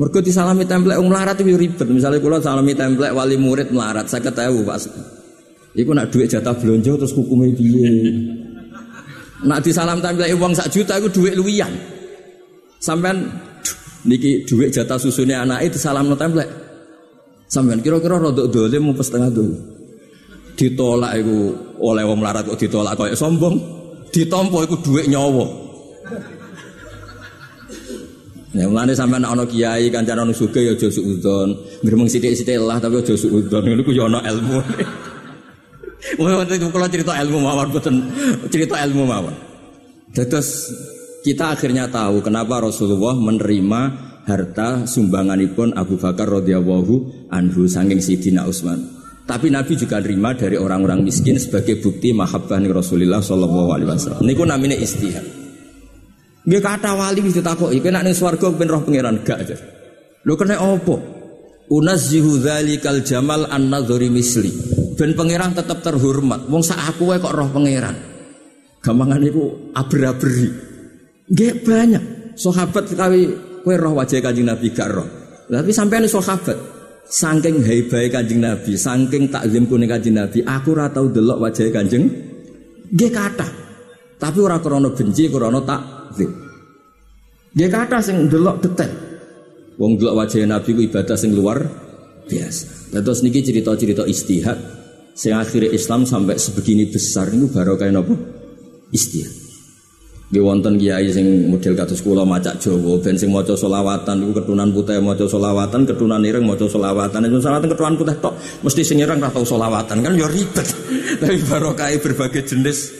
Mergo 0.00 0.24
disalami 0.24 0.64
template 0.64 0.96
wong 0.96 1.12
melarat 1.12 1.36
itu 1.44 1.52
ribet. 1.52 1.84
Misalnya 1.84 2.16
kula 2.16 2.40
salami 2.40 2.72
template 2.72 3.12
wali 3.12 3.36
murid 3.36 3.68
melarat, 3.68 4.08
saya 4.08 4.24
ketahui 4.24 4.64
Pak. 4.64 4.88
Iku 5.76 5.90
nak 5.92 6.08
duit 6.08 6.32
jatah 6.32 6.56
belanja 6.56 6.96
terus 6.96 7.12
hukumnya 7.12 7.52
piye? 7.52 7.92
Nak 9.44 9.60
disalam 9.60 10.00
template 10.00 10.32
uang 10.32 10.56
sak 10.56 10.72
juta 10.72 10.96
iku 10.96 11.12
duit 11.12 11.36
luwian. 11.36 11.76
Sampean 12.80 13.20
niki 14.08 14.48
duit 14.48 14.72
jatah 14.72 14.96
susunya 14.96 15.44
anak 15.44 15.68
itu 15.68 15.76
salam 15.76 16.08
no. 16.08 16.16
Sampean 17.48 17.80
kira-kira 17.80 18.20
rodok 18.20 18.52
dolim 18.52 18.92
mau 18.92 18.94
setengah 19.00 19.32
dolim. 19.32 19.56
Ditolak 20.52 21.12
itu 21.16 21.56
oleh 21.80 22.04
wong 22.04 22.20
melarat 22.20 22.44
kok 22.44 22.60
ditolak 22.60 22.92
kayak 22.92 23.16
sombong. 23.16 23.56
Ditompo 24.12 24.60
itu 24.64 24.76
duit 24.84 25.08
nyawa. 25.08 25.46
Ya 28.52 28.64
mulane 28.68 28.92
sampean 28.92 29.24
ana 29.24 29.44
kiai 29.48 29.88
kancan 29.88 30.28
ana 30.28 30.32
sugih 30.32 30.68
ya 30.68 30.72
aja 30.76 30.88
suudzon. 30.92 31.56
Gremeng 31.80 32.08
sithik-sithik 32.08 32.60
lah 32.60 32.76
tapi 32.76 33.00
aja 33.00 33.16
suudzon. 33.16 33.64
Ngono 33.64 33.82
ku 33.84 33.92
ya 33.96 34.04
ana 34.08 34.20
ilmu. 34.28 34.58
Wah, 36.18 36.42
kalau 36.46 36.88
cerita 36.88 37.12
ilmu 37.20 37.38
mawon 37.42 37.68
boten 37.74 37.94
cerita 38.48 38.80
ilmu 38.82 39.04
mawon. 39.04 39.34
Terus 40.12 40.72
kita 41.22 41.52
akhirnya 41.52 41.86
tahu 41.92 42.24
kenapa 42.24 42.64
Rasulullah 42.64 43.14
menerima 43.14 44.07
harta 44.28 44.84
sumbanganipun 44.84 45.72
Abu 45.72 45.96
Bakar 45.96 46.28
radhiyallahu 46.28 47.26
anhu 47.32 47.64
saking 47.64 48.04
Sidina 48.04 48.44
Utsman. 48.44 48.84
Tapi 49.24 49.52
Nabi 49.52 49.76
juga 49.76 50.00
terima 50.00 50.32
dari 50.32 50.56
orang-orang 50.56 51.04
miskin 51.04 51.36
sebagai 51.36 51.80
bukti 51.80 52.12
mahabbah 52.16 52.60
Rasulullah 52.68 53.20
sallallahu 53.20 53.70
alaihi 53.76 53.88
wasallam. 53.88 54.24
Niku 54.24 54.44
namanya 54.44 54.76
istihad. 54.76 55.24
Nggih 56.48 56.64
kata 56.64 56.96
wali 56.96 57.20
ditakoki, 57.20 57.76
kowe 57.84 57.92
nek 57.92 58.08
ning 58.08 58.16
swarga 58.16 58.48
ben 58.56 58.72
roh 58.72 58.80
pangeran 58.80 59.20
gak 59.20 59.38
aja. 59.44 59.56
Lho 60.24 60.32
kena 60.32 60.56
opo? 60.64 60.96
Unazzihu 61.68 62.40
dzalikal 62.40 63.04
jamal 63.04 63.44
an 63.52 63.68
nadzuri 63.68 64.08
misli. 64.08 64.48
Ben 64.96 65.12
pangeran 65.12 65.52
tetap 65.52 65.84
terhormat. 65.84 66.48
Wong 66.48 66.64
sak 66.64 66.80
aku 66.88 67.12
kok 67.20 67.36
roh 67.36 67.52
pangeran. 67.52 67.92
Gampangan 68.80 69.20
iku 69.28 69.44
aber-aberi. 69.76 70.48
Nggih 71.28 71.52
banyak 71.60 72.04
sahabat 72.40 72.96
sekali 72.96 73.28
Kue 73.68 73.76
roh 73.76 73.92
wajah 74.00 74.24
kanjeng 74.24 74.48
Nabi 74.48 74.72
gak 74.72 74.88
roh. 74.96 75.04
Tapi 75.44 75.68
sampai 75.76 76.00
nih 76.00 76.08
sahabat, 76.08 76.56
saking 77.04 77.60
hebai 77.60 78.08
kanjeng 78.08 78.40
Nabi, 78.40 78.80
saking 78.80 79.28
takzim 79.28 79.68
kuning 79.68 79.84
kanjeng 79.84 80.16
Nabi, 80.16 80.40
aku 80.40 80.72
ratau 80.72 81.12
delok 81.12 81.36
wajah 81.36 81.68
kanjeng, 81.68 82.08
gak 82.96 83.12
kata. 83.12 83.44
Tapi 84.16 84.38
orang 84.40 84.64
krono 84.64 84.88
benci, 84.96 85.28
krono 85.28 85.60
takzim. 85.68 86.32
Gak 87.60 87.68
kata 87.68 88.00
sing 88.00 88.32
delok 88.32 88.56
detail. 88.64 88.88
Wong 89.76 90.00
delok 90.00 90.16
wajah 90.16 90.48
Nabi 90.48 90.72
ku 90.72 90.80
ibadah 90.88 91.20
sing 91.20 91.36
luar 91.36 91.60
biasa. 92.24 92.96
Terus 92.96 93.20
niki 93.20 93.44
cerita-cerita 93.44 94.08
istihad, 94.08 94.56
sing 95.12 95.36
akhirnya 95.36 95.76
Islam 95.76 96.08
sampai 96.08 96.40
sebegini 96.40 96.88
besar 96.88 97.28
ini 97.36 97.52
baru 97.52 97.76
kayak 97.76 97.92
nopo 97.92 98.16
istihad. 98.96 99.47
Di 100.28 100.44
wonten 100.44 100.76
kiai 100.76 101.08
sing 101.08 101.48
model 101.48 101.72
kados 101.72 102.04
kula 102.04 102.20
macak 102.20 102.60
Jawa 102.60 103.00
ben 103.00 103.16
sing 103.16 103.32
maca 103.32 103.56
selawatan 103.56 104.28
iku 104.28 104.44
ketunan 104.44 104.68
putih 104.76 105.00
maca 105.00 105.24
selawatan, 105.24 105.88
ketunan 105.88 106.20
ireng 106.20 106.44
maca 106.44 106.68
selawatan. 106.68 107.24
Nek 107.24 107.40
selawatan 107.40 107.68
ketunan 107.72 107.94
putih 107.96 108.16
tok 108.20 108.36
mesti 108.60 108.84
sing 108.84 109.00
ireng 109.00 109.24
ora 109.24 109.32
tau 109.32 109.40
selawatan 109.48 110.04
kan 110.04 110.12
ya 110.12 110.28
ribet. 110.28 110.68
Tapi 111.24 111.40
barokah 111.48 111.88
berbagai 112.04 112.44
jenis 112.44 112.92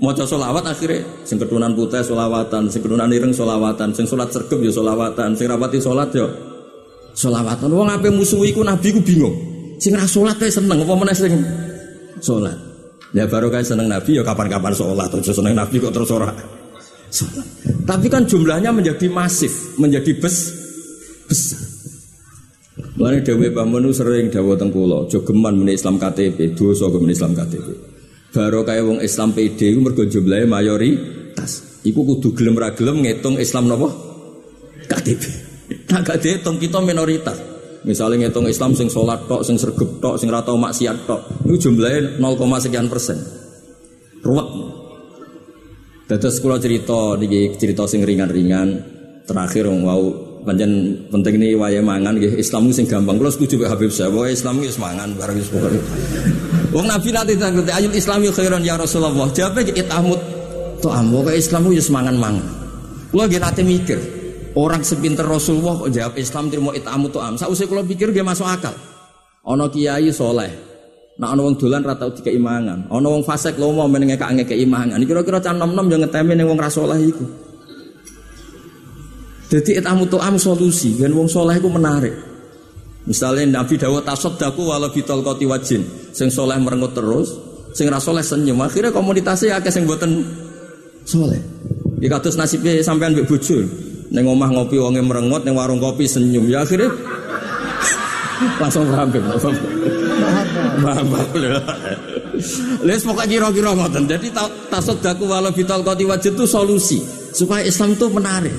maca 0.00 0.24
selawat 0.24 0.64
akhirnya 0.64 1.04
sing 1.28 1.36
ketunan 1.36 1.76
putih 1.76 2.00
selawatan, 2.00 2.72
sing 2.72 2.80
ketunan 2.80 3.12
ireng 3.12 3.36
selawatan, 3.36 3.92
sing 3.92 4.08
salat 4.08 4.32
sergep 4.32 4.56
ya 4.64 4.72
selawatan, 4.72 5.36
sing 5.36 5.44
rapati 5.44 5.84
salat 5.84 6.16
ya 6.16 6.24
selawatan. 7.12 7.68
Wong 7.76 7.92
ape 7.92 8.08
musuhi 8.08 8.56
iku 8.56 8.64
nabi 8.64 8.88
ku 8.88 9.04
bingung. 9.04 9.36
Sing 9.76 9.92
ra 9.92 10.08
salat 10.08 10.40
seneng 10.40 10.80
apa 10.80 10.94
meneh 10.96 11.12
sing 11.12 11.44
salat. 12.24 12.73
Ya 13.14 13.30
baru 13.30 13.46
kayak 13.46 13.64
seneng 13.64 13.86
Nabi 13.86 14.18
ya 14.18 14.26
kapan-kapan 14.26 14.74
sholat 14.74 15.06
terus 15.06 15.30
seneng 15.30 15.54
Nabi 15.54 15.78
kok 15.78 15.94
terus 15.94 16.10
ora. 16.10 16.34
Tapi 17.86 18.06
kan 18.10 18.26
jumlahnya 18.26 18.74
menjadi 18.74 19.06
masif, 19.06 19.78
menjadi 19.78 20.18
bes 20.18 20.50
besar. 21.30 21.62
Mulane 22.98 23.22
Dewi 23.22 23.54
Bamunu 23.54 23.94
sering 23.94 24.34
dawa 24.34 24.58
tengkulo, 24.58 25.06
jogeman 25.06 25.54
meni 25.62 25.78
Islam 25.78 25.98
KTP, 25.98 26.58
dosa 26.58 26.90
ke 26.90 26.98
Islam 27.06 27.38
KTP. 27.38 27.66
Baru 28.34 28.66
kayak 28.66 28.82
wong 28.82 28.98
Islam 28.98 29.30
PD 29.30 29.70
itu 29.70 29.78
mergo 29.78 30.02
jumlahnya 30.02 30.50
mayori 30.50 30.90
minoritas. 31.34 31.82
Iku 31.84 32.00
kudu 32.06 32.32
gelem 32.32 32.56
ra 32.56 32.70
ngitung 32.72 33.36
Islam 33.36 33.68
napa? 33.68 33.90
KTP. 34.88 35.22
Nah 35.90 36.00
gak 36.04 36.18
dihitung 36.22 36.56
kita 36.60 36.78
minoritas. 36.80 37.53
Misalnya 37.84 38.26
ngitung 38.28 38.48
Islam 38.48 38.72
sing 38.72 38.88
sholat 38.88 39.28
tok, 39.28 39.44
sing 39.44 39.60
sergep 39.60 40.00
tok, 40.00 40.16
sing 40.16 40.32
ratau 40.32 40.56
maksiat 40.56 41.04
tok, 41.04 41.20
itu 41.44 41.68
jumlahnya 41.68 42.16
0, 42.16 42.64
sekian 42.64 42.88
persen. 42.88 43.20
Ruwet. 44.24 44.48
Terus 46.08 46.36
kalau 46.40 46.56
cerita, 46.56 47.16
niki 47.20 47.60
cerita 47.60 47.84
sing 47.84 48.00
ringan-ringan, 48.04 48.80
terakhir 49.28 49.68
mau 49.68 50.00
panjen 50.44 51.04
penting 51.08 51.40
nih 51.40 51.56
waya 51.56 51.80
mangan 51.80 52.16
gitu. 52.20 52.36
Islam 52.36 52.72
sing 52.72 52.84
gampang. 52.84 53.16
Kalau 53.20 53.32
setuju 53.32 53.64
Pak 53.64 53.68
Habib 53.76 53.92
saya, 53.92 54.12
bahwa 54.12 54.28
Islam 54.28 54.54
itu 54.60 54.72
semangan 54.76 55.08
barang 55.16 55.36
itu 55.40 55.48
pokoknya. 55.48 55.80
Wong 56.76 56.86
Nabi 56.90 57.08
nanti 57.12 57.32
takut 57.36 57.64
ayat 57.68 57.92
Islam 57.92 58.18
itu 58.24 58.32
khairan 58.36 58.60
ya 58.64 58.76
Rasulullah. 58.76 59.28
Jawabnya 59.32 59.72
itamut 59.72 60.20
tuh 60.84 60.92
amu 60.92 61.24
kayak 61.24 61.40
Islam 61.40 61.72
itu 61.72 61.84
semangan 61.84 62.16
mangan. 62.20 62.46
Kalau 63.14 63.30
gak 63.30 63.42
nanti 63.46 63.62
mikir, 63.62 63.98
orang 64.54 64.82
sepinter 64.86 65.26
Rasulullah 65.26 65.78
kok 65.82 65.90
jawab 65.90 66.14
Islam 66.18 66.50
terima 66.50 66.70
itamu 66.74 67.10
tuh 67.10 67.22
am. 67.22 67.34
Sausai 67.38 67.66
kalau 67.66 67.86
pikir 67.86 68.10
dia 68.14 68.26
masuk 68.26 68.46
akal. 68.46 68.74
Ono 69.44 69.68
kiai 69.68 70.08
soleh, 70.08 70.74
Nah 71.14 71.30
ono 71.30 71.46
wong 71.46 71.54
dolan 71.54 71.86
rata 71.86 72.10
tiga 72.10 72.34
imangan. 72.34 72.90
Ono 72.90 73.06
wong 73.14 73.22
fasik 73.22 73.54
lomo 73.54 73.86
menenge 73.86 74.18
kak 74.18 74.34
ngeke 74.34 74.58
imangan. 74.66 74.98
Kira-kira 75.06 75.38
cah 75.38 75.54
nom-nom 75.54 75.86
yang 75.86 76.02
ngetemi 76.02 76.34
ning 76.34 76.50
wong 76.50 76.58
ra 76.58 76.66
saleh 76.66 76.98
iku. 77.06 77.22
Jadi 79.54 79.78
etamu 79.78 80.10
am 80.18 80.34
solusi, 80.34 80.98
dan 80.98 81.14
wong 81.14 81.30
soleh 81.30 81.54
itu 81.54 81.70
menarik. 81.70 82.14
Misalnya 83.06 83.60
Nabi 83.60 83.78
Dawud 83.78 84.02
tasoddaku 84.02 84.66
walau 84.66 84.90
bitol 84.90 85.22
koti 85.22 85.46
wajin, 85.46 85.86
sing 86.10 86.32
soleh 86.32 86.58
merengut 86.58 86.96
terus, 86.96 87.30
sing 87.76 87.86
rasoleh 87.86 88.24
senyum. 88.24 88.58
Akhirnya 88.58 88.90
komunitasnya 88.90 89.62
akeh 89.62 89.70
sing 89.70 89.86
buatan 89.86 90.24
soleh. 91.06 91.38
Ya 92.02 92.10
kados 92.10 92.34
nasibnya 92.34 92.74
sampean 92.82 93.14
mbek 93.14 93.30
bojo. 93.30 93.62
Neng 94.14 94.24
omah 94.30 94.46
ngopi 94.54 94.78
wonge 94.78 95.02
merengut, 95.02 95.42
neng 95.42 95.58
warung 95.58 95.82
kopi 95.82 96.06
senyum. 96.06 96.46
Ya 96.46 96.62
akhirnya 96.62 96.86
langsung 98.62 98.86
paham 98.86 99.10
paham. 99.10 99.54
Paham. 100.78 101.06
Les 102.86 103.02
pokoknya 103.02 103.30
kira-kira 103.30 103.70
ngoten. 103.74 104.06
Jadi 104.06 104.30
tasoddaku 104.70 105.26
walau 105.26 105.50
bitol 105.50 105.82
koti 105.82 106.06
wajin 106.06 106.34
itu 106.34 106.46
solusi 106.46 106.98
supaya 107.34 107.66
Islam 107.66 107.98
itu 107.98 108.06
menarik. 108.10 108.54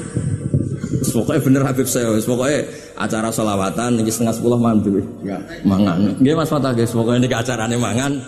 Pokoknya 1.05 1.39
bener 1.39 1.63
Habib 1.63 1.87
saya, 1.87 2.11
pokoknya 2.11 2.67
acara 2.99 3.31
solawatan 3.31 4.03
ini 4.03 4.11
setengah 4.11 4.35
sepuluh 4.35 4.59
mantu, 4.59 4.99
ya. 5.23 5.39
mangan. 5.63 6.11
Dia 6.19 6.35
mas 6.35 6.51
Fatah 6.51 6.75
guys, 6.75 6.91
pokoknya 6.91 7.23
ini 7.23 7.27
acaranya 7.31 7.77
mangan. 7.79 8.19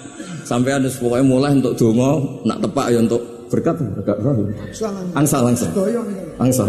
Sampai 0.47 0.79
ada 0.79 0.87
pokoknya 0.87 1.25
mulai 1.27 1.51
untuk 1.59 1.75
dongo, 1.75 2.39
nak 2.47 2.63
tepak 2.63 2.87
ya 2.95 3.03
untuk 3.03 3.19
berkat, 3.51 3.75
berkat. 3.75 4.15
Angsal, 4.71 4.93
angsal, 5.11 5.41
angsal, 5.51 5.71
angsal, 6.39 6.67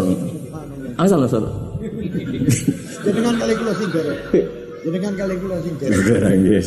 angsal. 0.98 1.22
Jangan 3.06 3.34
kali 3.38 3.54
closing 3.56 3.90
Jenengan 4.88 5.14
kali 5.18 5.34
kula 5.42 5.58
sing 5.60 5.74
dereng. 5.76 6.38
Nggih. 6.46 6.66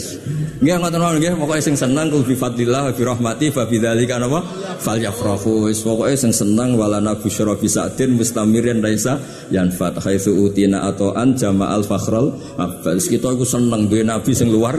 Nggih 0.60 0.76
ngoten 0.78 1.00
mawon 1.00 1.18
nggih, 1.18 1.34
pokoke 1.40 1.62
sing 1.64 1.76
seneng 1.80 2.12
ku 2.12 2.20
bi 2.22 2.36
fadlillah 2.36 2.92
wa 2.92 2.94
bi 2.94 3.04
rahmati 3.08 3.48
fa 3.50 3.64
bidzalika 3.66 4.20
napa? 4.20 4.44
Falyafrahu. 4.84 5.72
Wis 5.72 5.80
pokoke 5.80 6.14
sing 6.20 6.36
seneng 6.36 6.76
walana 6.76 7.16
busyra 7.16 7.56
bi 7.56 7.72
sa'din 7.72 8.20
mustamirin 8.20 8.84
laisa 8.84 9.16
yanfat 9.48 10.04
haitsu 10.04 10.36
utina 10.36 10.92
atau 10.92 11.16
an 11.16 11.40
jama'al 11.40 11.88
fakhral. 11.88 12.36
Afal 12.60 13.00
kita 13.00 13.32
iku 13.32 13.48
seneng 13.48 13.88
duwe 13.88 14.04
nabi 14.04 14.36
sing 14.36 14.52
luar 14.52 14.76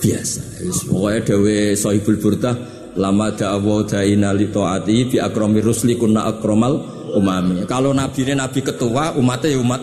biasa. 0.00 0.64
Wis 0.64 0.88
pokoke 0.88 1.18
dhewe 1.28 1.76
Sahibul 1.76 2.16
Burdah 2.16 2.56
lama 2.98 3.30
da'awa 3.30 3.86
da'ina 3.86 4.34
li 4.34 4.50
ta'ati 4.50 5.14
bi 5.14 5.16
akrami 5.22 5.62
rusli 5.62 5.94
kunna 5.94 6.26
akramal 6.26 6.82
umami. 7.14 7.62
Kalau 7.64 7.94
nabi 7.94 8.26
ini 8.26 8.34
nabi 8.34 8.60
ketua, 8.60 9.14
umatnya 9.14 9.54
ya 9.54 9.58
umat 9.62 9.82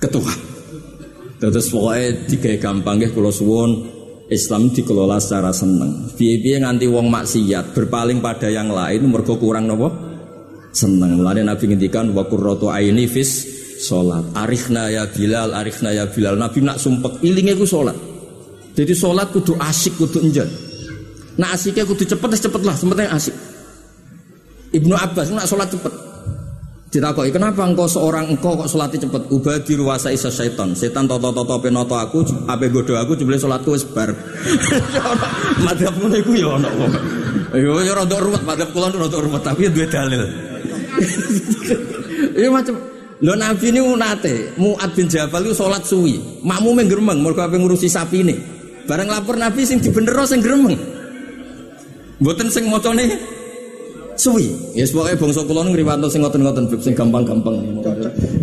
ketua. 0.00 0.32
Terus 1.40 1.72
pokoknya 1.72 2.08
tiga 2.28 2.52
gampang 2.60 3.00
ya 3.00 3.08
kalau 3.12 3.32
suwon 3.32 3.70
Islam 4.28 4.72
dikelola 4.72 5.16
secara 5.20 5.52
seneng. 5.52 6.12
Biaya 6.16 6.62
nganti 6.64 6.86
wong 6.88 7.08
maksiat 7.08 7.72
berpaling 7.72 8.20
pada 8.20 8.52
yang 8.52 8.68
lain 8.68 9.08
mergo 9.08 9.40
kurang 9.40 9.68
nopo 9.68 9.88
seneng. 10.70 11.18
Mulane 11.18 11.42
Nabi 11.42 11.64
ngendikan 11.72 12.12
wa 12.12 12.28
qurratu 12.28 12.68
aini 12.68 13.08
fis 13.08 13.48
salat. 13.80 14.22
Arifna 14.36 14.92
ya 14.92 15.08
Bilal, 15.08 15.56
arifna 15.56 15.90
ya 15.96 16.06
Bilal. 16.06 16.36
Nabi 16.36 16.60
nak 16.60 16.76
sumpek 16.76 17.24
ilinge 17.24 17.56
ku 17.56 17.64
salat. 17.64 17.96
Jadi 18.76 18.92
salat 18.94 19.32
kudu 19.34 19.58
asik, 19.58 19.98
kudu 19.98 20.22
enjen. 20.22 20.46
Nah 21.40 21.56
asiknya 21.56 21.88
kudu 21.88 22.04
cepet, 22.04 22.36
cepet 22.36 22.60
lah, 22.60 22.76
sementing 22.76 23.08
asik. 23.08 23.32
Ibnu 24.76 24.92
Abbas 24.92 25.32
nak 25.32 25.48
salat 25.48 25.72
cepet. 25.72 26.10
Ditakoki, 26.90 27.30
kenapa 27.30 27.62
engkau 27.62 27.86
seorang 27.86 28.34
engkau 28.34 28.58
kok 28.58 28.66
sholat 28.66 28.90
cepet? 28.90 29.30
Ubadir 29.30 29.78
wasa 29.78 30.10
isa 30.10 30.26
setan. 30.26 30.74
Setan 30.74 31.06
toto 31.06 31.30
toto 31.30 31.62
penoto 31.62 31.94
aku, 31.94 32.26
ape 32.50 32.66
godo 32.66 32.98
aku, 32.98 33.14
jumlah 33.14 33.38
sholatku 33.38 33.78
wis 33.78 33.86
bar. 33.86 34.10
Madhab 35.70 35.94
ngono 36.02 36.18
iku 36.18 36.34
ya 36.34 36.58
ono. 36.58 36.66
Yo 37.54 37.78
ya 37.86 37.94
rada 37.94 38.18
ruwet, 38.18 38.42
madhab 38.42 38.74
kula 38.74 38.90
rada 38.90 39.18
ruwet, 39.22 39.38
tapi 39.38 39.70
dua 39.70 39.86
dalil. 39.86 40.22
Iya 42.30 42.52
macam 42.52 42.76
Lho 43.20 43.34
Nabi 43.36 43.68
ini 43.72 43.80
nate, 44.00 44.56
Mu'ad 44.56 44.96
bin 44.96 45.08
Jabal 45.08 45.44
itu 45.44 45.52
sholat 45.56 45.84
suwi. 45.84 46.40
Makmu 46.40 46.72
menggeremeng, 46.72 47.20
mereka 47.20 47.48
apa 47.48 47.56
ngurusi 47.56 47.88
sapi 47.88 48.24
ini. 48.24 48.34
Bareng 48.88 49.12
lapor 49.12 49.36
Nabi 49.36 49.62
sing 49.62 49.78
dibendero 49.78 50.24
sing 50.24 50.40
geremeng. 50.40 50.99
Mboten 52.20 52.48
sing 52.52 52.68
mocone 52.68 53.04
suwi. 54.14 54.52
Ya 54.76 54.84
yes, 54.84 54.92
pokoknya 54.92 55.16
bangsa 55.16 55.40
kula 55.48 55.64
ngriwanto 55.64 56.06
sing 56.12 56.20
ngoten-ngoten 56.20 56.68
bib 56.68 56.80
sing 56.84 56.92
gampang-gampang. 56.92 57.56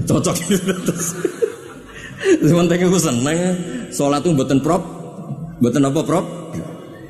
Cocok. 0.10 0.36
Sementara 2.42 2.82
aku 2.82 2.98
seneng 2.98 3.38
salat 3.94 4.26
tuh 4.26 4.34
mboten 4.34 4.60
prop. 4.66 4.82
Mboten 5.62 5.86
apa 5.86 6.02
prop? 6.02 6.26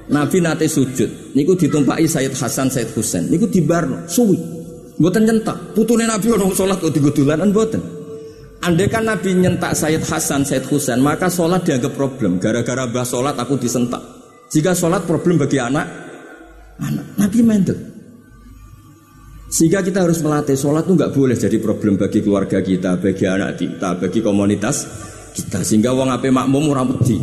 Nabi 0.07 0.39
nate 0.39 0.71
sujud 0.71 1.35
niku 1.35 1.51
ditumpaki 1.59 2.07
Sayyid 2.07 2.31
Hasan 2.31 2.71
Sayyid 2.71 2.95
Husain 2.95 3.27
niku 3.31 3.47
dibarno 3.47 4.03
suwi. 4.07 4.35
Mboten 4.99 5.23
nyentak. 5.23 5.55
Putune 5.71 6.03
Nabi 6.03 6.27
orang 6.35 6.51
salat 6.51 6.83
kok 6.83 6.91
digo 6.91 7.11
dolanan 7.15 7.55
mboten. 7.55 7.79
Andai 8.57 8.89
kan 8.89 9.05
Nabi 9.05 9.37
nyentak 9.37 9.77
Sayyid 9.77 10.01
Hasan, 10.01 10.41
Sayyid 10.41 10.65
Husain, 10.65 10.97
maka 10.97 11.29
sholat 11.29 11.61
dianggap 11.61 11.93
problem. 11.93 12.41
Gara-gara 12.41 12.89
bah 12.89 13.05
sholat 13.05 13.37
aku 13.37 13.53
disentak. 13.61 14.01
Jika 14.49 14.73
sholat 14.73 15.05
problem 15.05 15.37
bagi 15.37 15.61
anak, 15.61 16.06
anak 16.81 17.05
Nabi 17.17 17.39
mendel. 17.43 17.77
Sehingga 19.47 19.79
kita 19.79 20.03
harus 20.03 20.19
melatih 20.19 20.59
sholat 20.59 20.83
itu 20.83 20.93
nggak 20.99 21.13
boleh 21.15 21.35
jadi 21.39 21.57
problem 21.63 21.95
bagi 21.95 22.19
keluarga 22.19 22.59
kita, 22.59 22.99
bagi 22.99 23.23
anak 23.23 23.55
kita, 23.55 23.95
bagi 23.95 24.19
komunitas 24.19 24.83
kita. 25.31 25.63
Sehingga 25.63 25.95
wong 25.95 26.11
ape 26.11 26.27
makmum 26.27 26.67
ora 26.67 26.83
wedi. 26.83 27.15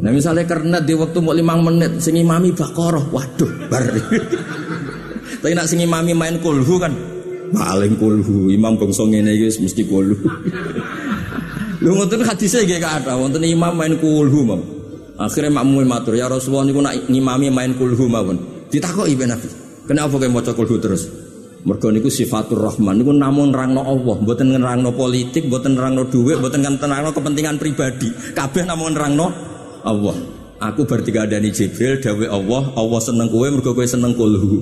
Nah 0.00 0.10
misalnya 0.10 0.48
karena 0.50 0.82
di 0.82 0.96
waktu 0.98 1.22
mau 1.22 1.30
lima 1.30 1.54
menit, 1.60 2.02
sing 2.02 2.18
imami 2.18 2.50
bakoroh, 2.56 3.06
waduh, 3.14 3.70
bar. 3.70 3.86
Tapi 5.40 5.54
nak 5.54 5.70
sing 5.70 5.78
imami 5.78 6.10
main 6.10 6.42
kulhu 6.42 6.74
kan, 6.82 6.90
paling 7.54 7.94
kulhu. 8.00 8.50
Imam 8.50 8.74
bangsa 8.74 9.06
ngene 9.06 9.30
iki 9.30 9.62
mesti 9.62 9.82
kulhu. 9.86 10.16
Lu 11.84 11.96
ngoten 11.96 12.20
hadisnya 12.26 12.66
gak 12.76 13.06
ada, 13.06 13.16
wonten 13.16 13.40
imam 13.46 13.72
main 13.72 13.94
kulhu 13.96 14.40
mam. 14.44 14.60
Akhirnya 15.20 15.60
makmum 15.60 15.84
matur, 15.84 16.16
ya 16.16 16.28
Rasulullah 16.28 16.64
niku 16.64 16.80
nak 16.80 16.96
ngimami 17.08 17.48
main 17.52 17.72
kulhu 17.76 18.08
mawon. 18.08 18.59
Ditakoki 18.70 19.18
ben 19.18 19.34
Nabi. 19.34 19.50
Kenapa 19.90 20.14
kowe 20.14 20.28
maca 20.30 20.54
kulhu 20.54 20.78
terus? 20.78 21.10
Mergo 21.60 21.92
niku 21.92 22.08
sifatur 22.08 22.56
rahman 22.56 23.02
niku 23.02 23.12
namun 23.12 23.52
nerangno 23.52 23.84
Allah, 23.84 24.16
mboten 24.16 24.56
nerangno 24.56 24.96
politik, 24.96 25.44
mboten 25.44 25.76
nerangno 25.76 26.08
dhuwit, 26.08 26.40
mboten 26.40 26.64
nerangno 26.64 27.10
kepentingan 27.12 27.60
pribadi. 27.60 28.08
Kabeh 28.32 28.64
namun 28.64 28.96
nerangno 28.96 29.26
Allah. 29.84 30.16
Aku 30.60 30.84
bertiga 30.84 31.24
ada 31.24 31.40
Jibril 31.40 32.00
dawe 32.00 32.26
Allah, 32.30 32.62
Allah 32.76 33.00
seneng 33.00 33.28
kowe 33.32 33.48
mergo 33.48 33.72
kowe 33.72 33.84
seneng 33.84 34.12
kulhu. 34.12 34.60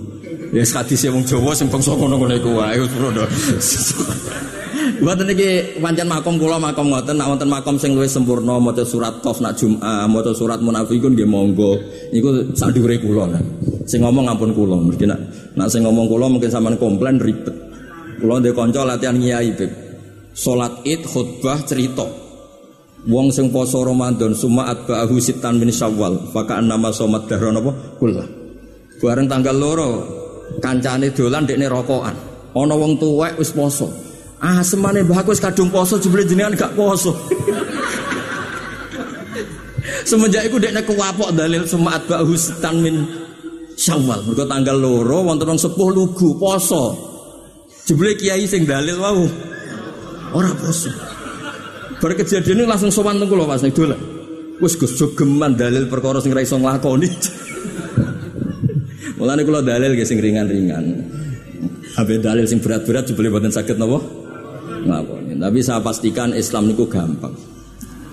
Ya 0.55 0.64
hadis 0.64 1.05
wong 1.05 1.29
Jawa 1.29 1.53
sing 1.53 1.68
bangsa 1.68 1.92
ngono-ngono 1.92 2.33
iku 2.33 2.57
wae 2.57 2.81
Mboten 4.98 5.30
iki 5.30 5.78
pancen 5.78 6.11
makom 6.11 6.42
kula 6.42 6.58
makom 6.58 6.90
ngoten 6.90 7.14
nek 7.14 7.30
wonten 7.30 7.46
makom 7.46 7.78
sing 7.78 7.94
luwih 7.94 8.11
sempurna 8.11 8.58
maca 8.58 8.82
surat 8.82 9.22
Qaf 9.22 9.38
nak 9.38 9.54
Jumat, 9.54 10.11
maca 10.11 10.34
surat 10.34 10.58
Munafikun 10.58 11.14
nggih 11.14 11.28
monggo. 11.28 11.78
Niku 12.11 12.50
sak 12.58 12.74
dhuwure 12.74 12.98
kula. 12.98 13.30
Sing 13.87 14.02
ngomong 14.02 14.26
ampun 14.26 14.50
kula, 14.50 14.74
mesti 14.82 15.06
nak 15.06 15.20
nak 15.54 15.70
sing 15.70 15.87
ngomong 15.87 16.11
kula 16.11 16.26
mungkin 16.26 16.50
sampean 16.50 16.74
komplain 16.82 17.22
ribet. 17.22 17.54
Kula 18.18 18.42
ndek 18.42 18.58
kanca 18.58 18.82
latihan 18.82 19.14
nyai, 19.14 19.54
Beb. 19.54 19.70
Salat 20.34 20.82
Id 20.82 21.06
khutbah 21.06 21.62
cerita. 21.62 22.06
Wong 23.06 23.30
sing 23.30 23.54
poso 23.54 23.87
Ramadan 23.87 24.34
summa 24.34 24.66
atba'ahu 24.74 25.14
sitan 25.22 25.62
min 25.62 25.70
Syawal, 25.70 26.34
faka 26.34 26.58
nama 26.58 26.90
somat 26.90 27.30
dahron 27.30 27.62
apa? 27.62 27.70
Kula. 28.02 28.26
Bareng 28.98 29.30
tanggal 29.30 29.54
loro 29.54 29.90
kancane 30.58 31.14
dolan 31.14 31.46
dekne 31.46 31.70
rokokan. 31.70 32.18
Ana 32.58 32.74
wong 32.74 32.98
tuwek 32.98 33.38
wis 33.38 33.54
poso. 33.54 34.08
Ah 34.38 34.62
semane 34.62 35.03
mbah 35.03 35.27
aku 35.27 35.35
kadung 35.35 35.70
poso 35.70 35.98
jebule 35.98 36.22
jenengan 36.22 36.55
gak 36.55 36.74
poso. 36.79 37.11
Semenjak 40.07 40.46
iku 40.46 40.62
dekne 40.62 40.87
kuwapok 40.87 41.35
dalil 41.35 41.66
semat 41.66 42.07
bahu 42.07 42.38
setan 42.38 42.81
min 42.81 42.96
Syawal. 43.79 44.27
Mergo 44.27 44.42
tanggal 44.42 44.74
loro 44.74 45.22
wonten 45.22 45.46
wong 45.46 45.59
sepuh 45.59 45.90
lugu 45.94 46.35
poso. 46.35 46.98
Jebule 47.87 48.18
kiai 48.18 48.44
sing 48.46 48.66
dalil 48.66 48.98
wau. 48.98 49.22
Ora 50.35 50.51
poso. 50.59 50.90
Bar 51.98 52.14
kejadian 52.18 52.66
langsung 52.66 52.90
sowan 52.90 53.22
teng 53.22 53.31
kula 53.31 53.46
Mas 53.46 53.62
dolan. 53.74 53.98
Wis 54.59 54.74
Gus 54.74 54.98
jogeman 54.98 55.55
dalil 55.55 55.87
perkara 55.87 56.18
sing 56.18 56.35
ra 56.35 56.42
iso 56.42 56.59
nglakoni. 56.59 57.07
Mulane 59.18 59.42
kula 59.46 59.62
dalil 59.62 59.94
ge 59.94 60.05
sing 60.07 60.18
ringan-ringan. 60.18 60.85
Habe 61.94 62.18
dalil 62.18 62.46
sing 62.51 62.59
berat-berat 62.59 63.07
jebule 63.07 63.31
mboten 63.31 63.55
saged 63.55 63.79
napa? 63.79 64.03
Nglakoni. 64.88 65.37
Tapi 65.37 65.59
saya 65.61 65.85
pastikan 65.85 66.33
Islam 66.33 66.72
niku 66.72 66.88
gampang. 66.88 67.37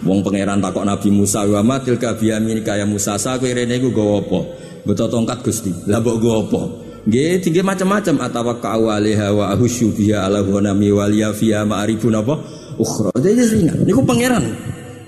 Wong 0.04 0.22
pangeran 0.22 0.60
takok 0.60 0.84
Nabi 0.84 1.10
Musa 1.10 1.48
wa 1.48 1.64
ma 1.64 1.80
tilka 1.80 2.14
biyaminika 2.20 2.76
ya 2.76 2.86
Musa 2.86 3.16
sa 3.16 3.40
kowe 3.40 3.48
rene 3.48 3.80
iku 3.80 3.90
nggawa 3.90 4.16
apa? 4.22 4.40
Betul 4.86 5.08
tongkat 5.10 5.40
Gusti. 5.42 5.72
Lah 5.88 6.04
mbok 6.04 6.16
nggawa 6.20 6.38
apa? 6.46 6.62
Nggih, 7.06 7.38
tinggi 7.42 7.62
macam-macam 7.62 8.16
atawakka 8.28 8.70
alaiha 8.76 9.30
wa 9.34 9.54
ahusyu 9.54 9.94
biha 9.94 10.26
ala 10.26 10.42
ghanami 10.42 10.90
waliya 10.90 11.32
fiha 11.34 11.64
ma'rifun 11.66 12.18
apa? 12.18 12.36
Ukhra. 12.76 13.16
Jadi 13.18 13.46
ringan. 13.56 13.82
Niku 13.88 14.04
pangeran. 14.04 14.46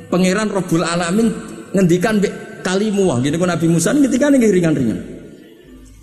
Pangeran 0.08 0.47
Rabbul 0.47 0.88
Alamin 0.88 1.27
ngendikan 1.75 2.17
kalimu 2.63 3.12
wah. 3.12 3.19
Gini 3.19 3.36
Nabi 3.38 3.67
Musa 3.69 3.91
ketika 3.93 4.32
nggih 4.32 4.49
ringan-ringan. 4.49 4.99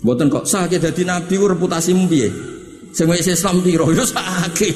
Mboten 0.05 0.29
kok 0.29 0.45
sakit 0.45 0.77
dadi 0.77 1.01
nabi 1.01 1.33
reputasimu 1.33 2.05
piye? 2.05 2.29
Sing 2.95 3.11
wis 3.11 3.27
Islam 3.27 3.59
piro? 3.59 3.91
Ya 3.91 4.07
sakit. 4.07 4.73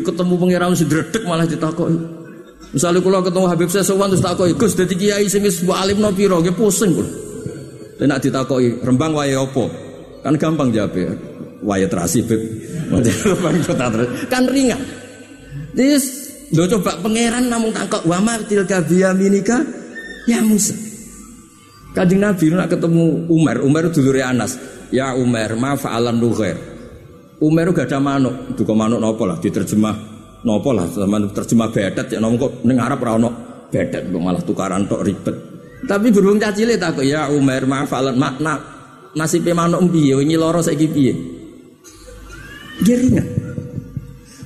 Ketemu 0.00 0.34
pangeran 0.40 0.72
sedredeg 0.72 1.28
malah 1.28 1.44
ditakoki. 1.44 1.92
Misalnya 2.72 3.04
kalau 3.04 3.20
ketemu 3.20 3.46
Habib 3.52 3.68
saya 3.68 3.84
sowan 3.84 4.08
terus 4.08 4.24
takoki, 4.24 4.56
Gus 4.56 4.72
dadi 4.72 4.96
kiai 4.96 5.28
sing 5.28 5.44
wis 5.44 5.60
alim 5.68 6.00
no 6.00 6.08
piro? 6.16 6.40
Nggih 6.40 6.56
pusing 6.56 6.96
kula. 6.96 7.10
Nek 8.00 8.16
ditakoki, 8.24 8.80
rembang 8.80 9.12
wae 9.12 9.36
apa? 9.36 9.64
Kan 10.24 10.40
gampang 10.40 10.72
jawab 10.72 10.96
ya. 10.96 11.12
Wae 11.60 11.84
terasi 11.84 12.24
beb. 12.24 12.40
Kan 14.32 14.48
ringan. 14.48 14.80
Dis, 15.76 16.04
lo 16.56 16.64
coba 16.64 16.96
pangeran 17.04 17.44
namun 17.44 17.76
takok 17.76 18.08
wama 18.08 18.40
tilka 18.48 18.80
biyaminika 18.80 19.60
ya 20.24 20.40
Musa. 20.40 20.72
Kanjeng 21.92 22.22
Nabi 22.22 22.54
nak 22.54 22.72
ketemu 22.72 23.28
Umar, 23.28 23.60
Umar 23.60 23.92
dulure 23.92 24.22
Anas. 24.24 24.56
Ya 24.88 25.12
Umar, 25.12 25.54
ma 25.58 25.74
fa'alan 25.74 26.16
nughair. 26.18 26.69
Umar 27.40 27.72
gak 27.72 27.88
ada 27.88 27.98
manuk, 27.98 28.52
duka 28.52 28.76
manuk 28.76 29.00
nopo 29.00 29.24
lah 29.24 29.40
diterjemah 29.40 29.96
nopo 30.44 30.76
lah 30.76 30.84
sama 30.92 31.16
terjemah 31.24 31.72
bedet 31.72 32.12
ya 32.12 32.20
nopo 32.20 32.52
kok 32.52 32.68
Arab 32.68 33.00
ra 33.00 33.16
ono 33.16 33.30
bedet 33.72 34.12
malah 34.12 34.44
tukaran 34.44 34.84
tok 34.84 35.00
ribet. 35.00 35.36
Tapi 35.88 36.12
berhubung 36.12 36.36
cacile 36.36 36.76
takut 36.76 37.08
ya 37.08 37.32
Umar 37.32 37.64
ma 37.64 37.88
fa'alan 37.88 38.16
makna 38.20 38.60
nasibe 39.16 39.56
manuk 39.56 39.88
piye 39.88 40.12
wingi 40.20 40.36
lara 40.36 40.60
saiki 40.60 40.86
piye. 40.92 41.12
Geringan. 42.84 43.28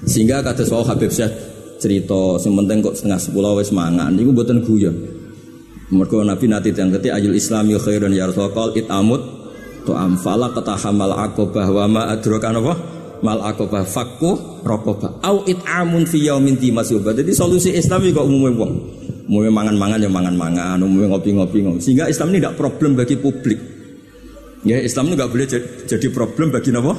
Sehingga 0.07 0.47
kata 0.47 0.63
soal 0.63 0.87
Habib 0.87 1.11
Syekh 1.11 1.35
cerita 1.83 2.39
sing 2.39 2.55
penting 2.55 2.79
kok 2.79 2.95
setengah 2.95 3.19
sepuluh 3.19 3.59
wis 3.59 3.75
mangan 3.75 4.15
niku 4.15 4.31
mboten 4.31 4.63
guyon. 4.63 4.95
Mergo 5.91 6.23
Nabi 6.23 6.47
nanti 6.47 6.71
yang 6.71 6.95
ketik 6.95 7.13
ayul 7.13 7.35
islami 7.37 7.75
khairun 7.77 8.15
ya 8.15 8.31
Rasulullah 8.31 8.73
it 8.73 8.89
amut 8.89 9.44
to 9.85 9.93
amfala 9.93 10.51
katahamal 10.51 11.13
akobah 11.13 11.69
wa 11.69 11.85
ma 11.85 12.03
adraka 12.09 12.51
apa 12.51 12.75
mal 13.25 13.41
akobah 13.41 13.85
fakku 13.85 14.61
rokobah 14.65 15.21
au 15.25 15.45
it 15.49 15.61
amun 15.65 16.05
fi 16.05 16.29
yaumin 16.29 16.57
dimasuba. 16.57 17.13
Jadi 17.17 17.33
solusi 17.33 17.73
Islam 17.73 18.05
kok 18.13 18.25
umumnya 18.25 18.53
wong. 18.57 18.73
Umumnya 19.25 19.53
mangan-mangan 19.57 19.99
ya 20.05 20.11
mangan-mangan, 20.13 20.77
umumnya 20.85 21.17
ngopi-ngopi 21.17 21.65
ngopi. 21.65 21.81
Sehingga 21.81 22.13
Islam 22.13 22.37
ini 22.37 22.45
tidak 22.45 22.61
problem 22.61 22.93
bagi 22.93 23.17
publik. 23.17 23.57
Ya 24.65 24.81
Islam 24.81 25.09
ini 25.09 25.15
nggak 25.17 25.31
boleh 25.33 25.47
jadi 25.89 26.07
problem 26.13 26.53
bagi 26.53 26.69
apa? 26.73 26.93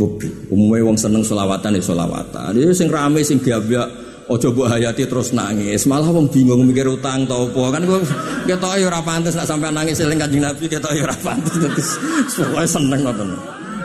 Publik. 0.00 0.48
Umumnya 0.48 0.88
wong 0.88 0.96
seneng 0.96 1.20
solawatan 1.20 1.76
ya 1.76 1.82
solawatan. 1.84 2.56
Dia 2.56 2.72
sing 2.72 2.88
rame 2.88 3.20
sing 3.20 3.44
gabya 3.44 4.01
ojo 4.28 4.48
mbok 4.54 4.68
hayati 4.70 5.08
terus 5.08 5.34
nangis. 5.34 5.88
Malah 5.88 6.10
wong 6.12 6.30
bingung 6.30 6.62
mikir 6.66 6.86
utang 6.86 7.26
tau 7.26 7.48
apa. 7.50 7.78
Kan 7.78 7.82
kok 7.88 8.02
ketok 8.46 8.72
ya 8.78 8.86
ora 8.86 9.00
pantes 9.02 9.34
nak 9.34 9.46
sampai 9.48 9.72
nangis 9.74 9.98
eling 10.02 10.20
Kanjeng 10.20 10.42
Nabi 10.44 10.64
ketok 10.68 10.92
ya 10.94 11.02
ora 11.08 11.16
pantes. 11.16 11.54
Terus 11.62 11.90
pokoke 12.38 12.66
seneng 12.68 13.00
ngoten. 13.02 13.28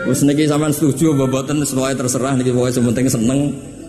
Wis 0.07 0.21
niki 0.23 0.45
sampean 0.45 0.71
setuju 0.71 1.17
apa 1.17 1.25
mboten 1.25 1.57
terserah 1.63 2.33
niki 2.37 2.51
pokoke 2.53 2.71
sementing 2.75 3.07
seneng. 3.09 3.39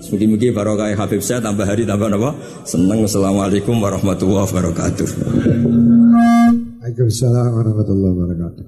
Mugi-mugi 0.08 0.54
barokah 0.54 0.94
Habib 0.94 1.20
saya 1.20 1.42
tambah 1.42 1.68
hari 1.68 1.84
tambah 1.84 2.08
apa? 2.08 2.30
Seneng. 2.64 3.04
Assalamualaikum 3.04 3.76
warahmatullahi 3.76 4.46
wabarakatuh. 4.48 5.08
Waalaikumsalam 6.80 7.50
warahmatullahi 7.52 8.12
wabarakatuh. 8.16 8.64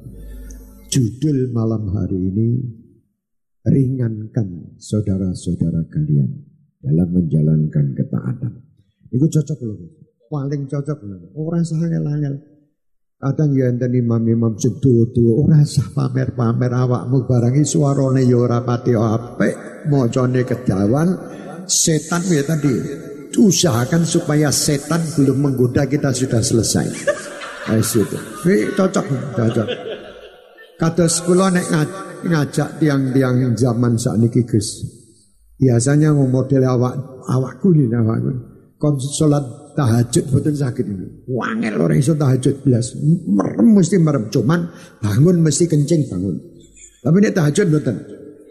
Judul 0.90 1.54
malam 1.54 1.86
hari 1.94 2.18
ini 2.18 2.48
ringankan 3.62 4.76
saudara-saudara 4.76 5.86
kalian 5.86 6.49
dalam 6.80 7.08
menjalankan 7.12 7.86
ketaatan. 7.92 8.52
Itu 9.12 9.26
cocok 9.28 9.58
loh. 9.68 9.76
Paling 10.32 10.64
cocok 10.66 10.98
loh. 11.04 11.20
Orang 11.36 11.64
sahangel-angel. 11.64 12.34
Kadang 13.20 13.52
ya 13.52 13.68
enten 13.68 13.92
imam-imam 13.92 14.56
sing 14.56 14.80
tuwa 14.80 15.44
ora 15.44 15.60
sah 15.60 15.84
pamer-pamer 15.92 16.72
awakmu 16.72 17.28
barangi 17.28 17.68
suarane 17.68 18.24
ya 18.24 18.40
ora 18.40 18.64
pati 18.64 18.96
apik, 18.96 19.84
kejawan. 20.48 21.08
Setan 21.68 22.24
ya 22.32 22.40
tadi 22.48 22.72
usahakan 23.36 24.08
supaya 24.08 24.48
setan 24.48 25.04
belum 25.14 25.36
menggoda 25.36 25.84
kita 25.84 26.16
sudah 26.16 26.40
selesai. 26.40 26.86
Nah, 27.68 27.76
itu. 27.76 28.18
cocok, 28.72 29.06
cocok. 29.36 29.68
Kados 30.80 31.14
kula 31.28 31.52
nek 31.52 31.66
ngajak 32.24 32.80
tiang-tiang 32.80 33.52
zaman 33.52 34.00
sakniki 34.00 34.48
Gus. 34.48 34.99
Biasanya 35.60 36.16
model 36.16 36.64
awak 36.64 36.94
awakku 37.28 37.76
ini 37.76 37.92
awakku. 37.92 38.32
Kon 38.80 38.96
salat 38.96 39.44
tahajud 39.76 40.24
boten 40.32 40.56
sakit 40.56 40.84
ini. 40.88 41.06
Wangel 41.28 41.76
orang 41.76 42.00
iso 42.00 42.16
tahajud 42.16 42.64
belas. 42.64 42.96
Merem 43.28 43.76
mesti 43.76 44.00
merem 44.00 44.32
cuman 44.32 44.72
bangun 45.04 45.36
mesti 45.44 45.68
kencing 45.68 46.08
bangun. 46.08 46.36
Tapi 47.04 47.16
nek 47.20 47.36
tahajud 47.36 47.66
boten. 47.68 47.96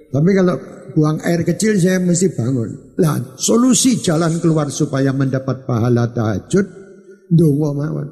Tapi 0.09 0.29
kalau 0.37 0.55
buang 0.93 1.17
air 1.25 1.41
kecil 1.41 1.81
saya 1.81 1.97
mesti 1.97 2.29
bangun. 2.37 2.93
Lah 3.01 3.37
solusi 3.41 3.97
jalan 3.97 4.37
keluar 4.37 4.69
supaya 4.69 5.09
mendapat 5.09 5.65
pahala 5.65 6.13
tahajud 6.13 6.65
ndonga 7.33 7.69
mawon. 7.73 8.07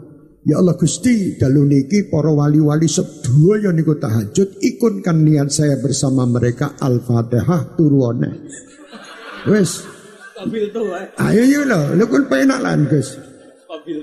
Ya 0.48 0.64
Allah 0.64 0.80
Gusti 0.80 1.36
dalu 1.36 1.68
niki 1.68 2.08
para 2.08 2.32
wali-wali 2.32 2.88
sedaya 2.88 3.68
niku 3.76 4.00
tahajud 4.00 4.64
ikunkan 4.64 5.28
niat 5.28 5.52
saya 5.52 5.76
bersama 5.76 6.24
mereka 6.24 6.80
Al-Fatihah 6.80 7.76
turune. 7.76 8.48
Wes. 9.48 9.72
Ayo 11.18 11.44
yo 11.50 11.62
lho, 11.66 11.98
lho 11.98 12.06
kun 12.06 12.24
penak 12.30 12.62
lan 12.62 12.86
Gus. 12.86 13.18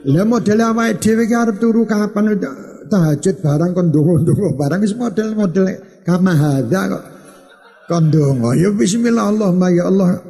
Lah 0.09 0.25
model 0.25 0.61
awake 0.65 0.99
dhewe 0.99 1.25
ki 1.29 1.37
arep 1.37 1.57
turu 1.61 1.85
kapan 1.85 2.35
tahajud 2.89 3.37
barang 3.45 3.71
kon 3.77 3.89
ndonga-ndonga 3.93 4.49
barang 4.57 4.81
wis 4.81 4.97
model-model 4.97 5.65
kamahada 6.05 6.81
kok. 6.91 7.05
Kon 7.89 8.09
ndonga. 8.09 8.51
Ya 8.57 8.69
bismillah 8.73 9.31
Allahumma 9.31 9.69
ya 9.71 9.89
Allah. 9.89 10.21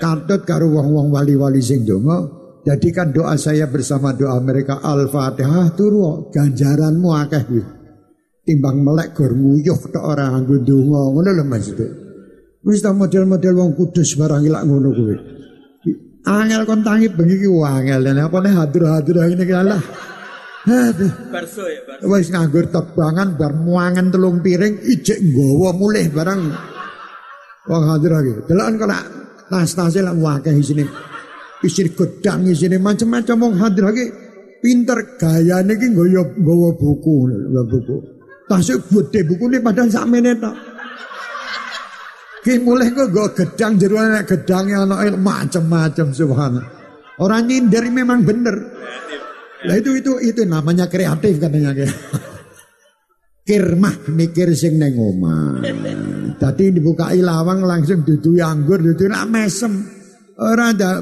Katut 0.00 0.42
karo 0.48 0.72
wong-wong 0.72 1.12
wali-wali 1.12 1.60
sing 1.62 1.84
ndonga. 1.84 2.42
Jadikan 2.64 3.12
doa 3.12 3.36
saya 3.36 3.68
bersama 3.68 4.16
doa 4.16 4.40
mereka. 4.40 4.80
Al-Fatihah 4.80 5.76
turu 5.76 6.32
ganjaranmu 6.32 7.08
akeh 7.12 7.42
kuwi. 7.44 7.62
Timbang 8.44 8.84
melek 8.84 9.16
gor 9.16 9.32
nguyuh 9.32 9.80
tok 9.88 10.04
ora 10.04 10.32
nganggo 10.32 10.60
donga 10.64 11.00
ngono 11.12 11.30
lho 11.32 11.44
Mas. 11.44 11.66
Wis 12.64 12.80
ta 12.80 12.96
model-model 12.96 13.52
wong 13.60 13.70
kudus 13.76 14.16
barang 14.16 14.42
ilak 14.44 14.64
ngono 14.64 14.90
kuwi. 14.96 15.16
Angel 16.24 16.64
kon 16.64 16.80
tangi 16.80 17.12
bengi 17.12 17.36
ki 17.36 17.48
angel 17.60 18.00
dan 18.00 18.24
apa 18.24 18.36
nih 18.40 18.52
hadir-hadir 18.56 19.16
ini 19.36 19.44
kalah. 19.44 19.82
Aduh. 20.64 21.12
Barso 21.28 21.68
ya, 21.68 21.84
barso. 21.84 22.08
Wis 22.08 22.32
nganggur 22.32 22.72
tebangan 22.72 23.36
bar 23.36 23.52
muangan 23.52 24.08
telung 24.08 24.40
piring 24.40 24.80
ijek 24.80 25.20
nggawa 25.20 25.76
mulih 25.76 26.08
barang. 26.08 26.40
Wong 27.68 27.82
hadir 27.84 28.10
lagi. 28.16 28.32
Delokan 28.48 28.80
kok 28.80 28.88
tas-tase 29.52 30.00
lak 30.00 30.16
wakeh 30.16 30.56
isine 30.56 30.88
isir 31.64 31.92
gedang 31.92 32.44
isine 32.48 32.76
macam-macam 32.80 33.36
wong 33.40 33.54
hadir 33.60 33.84
lagi 33.88 34.04
pinter 34.60 34.98
gaya 35.20 35.60
iki 35.64 35.86
nggawa 35.92 36.22
nggawa 36.36 36.68
buku 36.76 37.14
nggawa 37.28 37.62
buku 37.68 37.96
tasik 38.48 38.80
gede 38.88 39.20
buku 39.28 39.44
ini 39.52 39.58
padahal 39.60 39.88
sak 39.88 40.08
menit 40.08 40.40
tok 40.40 40.52
Ki 42.44 42.60
mulai 42.60 42.92
kok 42.92 43.08
gue 43.08 43.28
gedang 43.32 43.80
jero 43.80 43.96
nek 44.04 44.28
gedangnya 44.28 44.84
anak 44.84 45.16
macam-macam 45.16 46.12
subhanallah. 46.12 46.68
Orang 47.16 47.48
nyindir 47.48 47.88
memang 47.88 48.20
bener. 48.20 48.52
Lah 49.64 49.80
itu 49.80 49.96
itu 49.96 50.12
itu 50.20 50.44
namanya 50.44 50.84
kreatif 50.84 51.40
katanya. 51.40 51.72
Kirmah 53.48 54.12
mikir 54.12 54.52
sing 54.52 54.76
neng 54.76 54.92
omah. 54.92 55.64
Tadi 56.36 56.68
dibuka 56.68 57.16
lawang 57.16 57.64
langsung 57.64 58.04
dudu 58.04 58.36
anggur 58.40 58.76
dudu 58.76 59.08
nak 59.08 59.24
mesem. 59.32 59.72
Ora 60.34 60.74
ada 60.74 60.98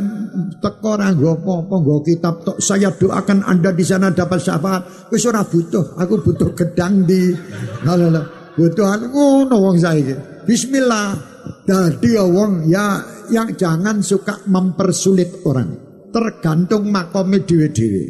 teko 0.60 0.94
ora 0.94 1.08
nggo 1.08 1.40
apa-apa 1.40 1.74
nggo 1.80 1.96
kitab 2.04 2.44
tok 2.44 2.60
saya 2.60 2.92
doakan 2.92 3.42
Anda 3.42 3.74
di 3.74 3.82
sana 3.82 4.14
dapat 4.14 4.38
syafaat. 4.38 5.10
Wis 5.10 5.24
ora 5.24 5.42
butuh, 5.42 5.98
aku 5.98 6.22
butuh 6.22 6.54
gedang 6.54 7.02
di. 7.02 7.34
Lha 7.82 7.94
lha 7.98 8.22
butuh 8.54 8.86
ngono 9.10 9.56
wong 9.56 9.80
saiki. 9.80 10.44
Bismillah. 10.44 11.31
Dadi 11.62 12.18
wong 12.18 12.66
ya 12.66 13.00
yang 13.30 13.54
jangan 13.54 14.02
suka 14.02 14.44
mempersulit 14.50 15.46
orang. 15.46 15.70
Tergantung 16.12 16.92
makomnya 16.92 17.40
dhewe-dhewe. 17.40 18.04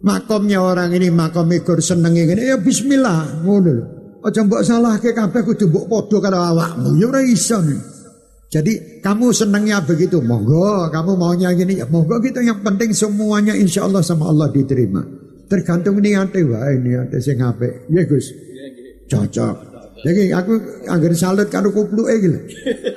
Makomnya 0.00 0.64
orang 0.64 0.96
ini 0.96 1.12
makom 1.12 1.52
gur 1.60 1.82
senengi 1.82 2.24
ngene 2.24 2.42
ya 2.48 2.56
bismillah 2.56 3.44
ngono 3.44 3.70
lho. 3.70 3.84
Aja 4.20 4.44
mbok 4.44 4.64
salahke 4.64 5.16
kabeh 5.16 5.40
kudu 5.44 5.68
mbok 5.68 5.84
padha 5.88 6.16
karo 6.20 6.38
awakmu. 6.40 6.96
Ya 7.00 7.08
ora 7.08 7.20
iso. 7.24 7.60
Jadi 8.50 8.98
kamu 8.98 9.30
senangnya 9.30 9.78
begitu, 9.78 10.18
monggo. 10.18 10.90
Kamu 10.90 11.14
maunya 11.14 11.54
gini, 11.54 11.78
ya 11.78 11.86
monggo 11.86 12.18
gitu. 12.18 12.42
Yang 12.42 12.66
penting 12.66 12.90
semuanya 12.90 13.54
insya 13.54 13.86
Allah 13.86 14.02
sama 14.02 14.26
Allah 14.26 14.50
diterima. 14.50 15.06
Tergantung 15.46 16.02
niatnya, 16.02 16.50
wah 16.50 16.66
niatnya 16.66 17.18
sing 17.22 17.38
ngape. 17.38 17.86
Ya 17.94 18.02
Gus, 18.10 18.34
cocok. 19.06 19.69
Jadi 20.00 20.32
aku 20.32 20.52
agar 20.88 21.12
salut 21.12 21.48
karo 21.52 21.68
kuplu 21.68 22.08
eh 22.08 22.18
gitu. 22.24 22.38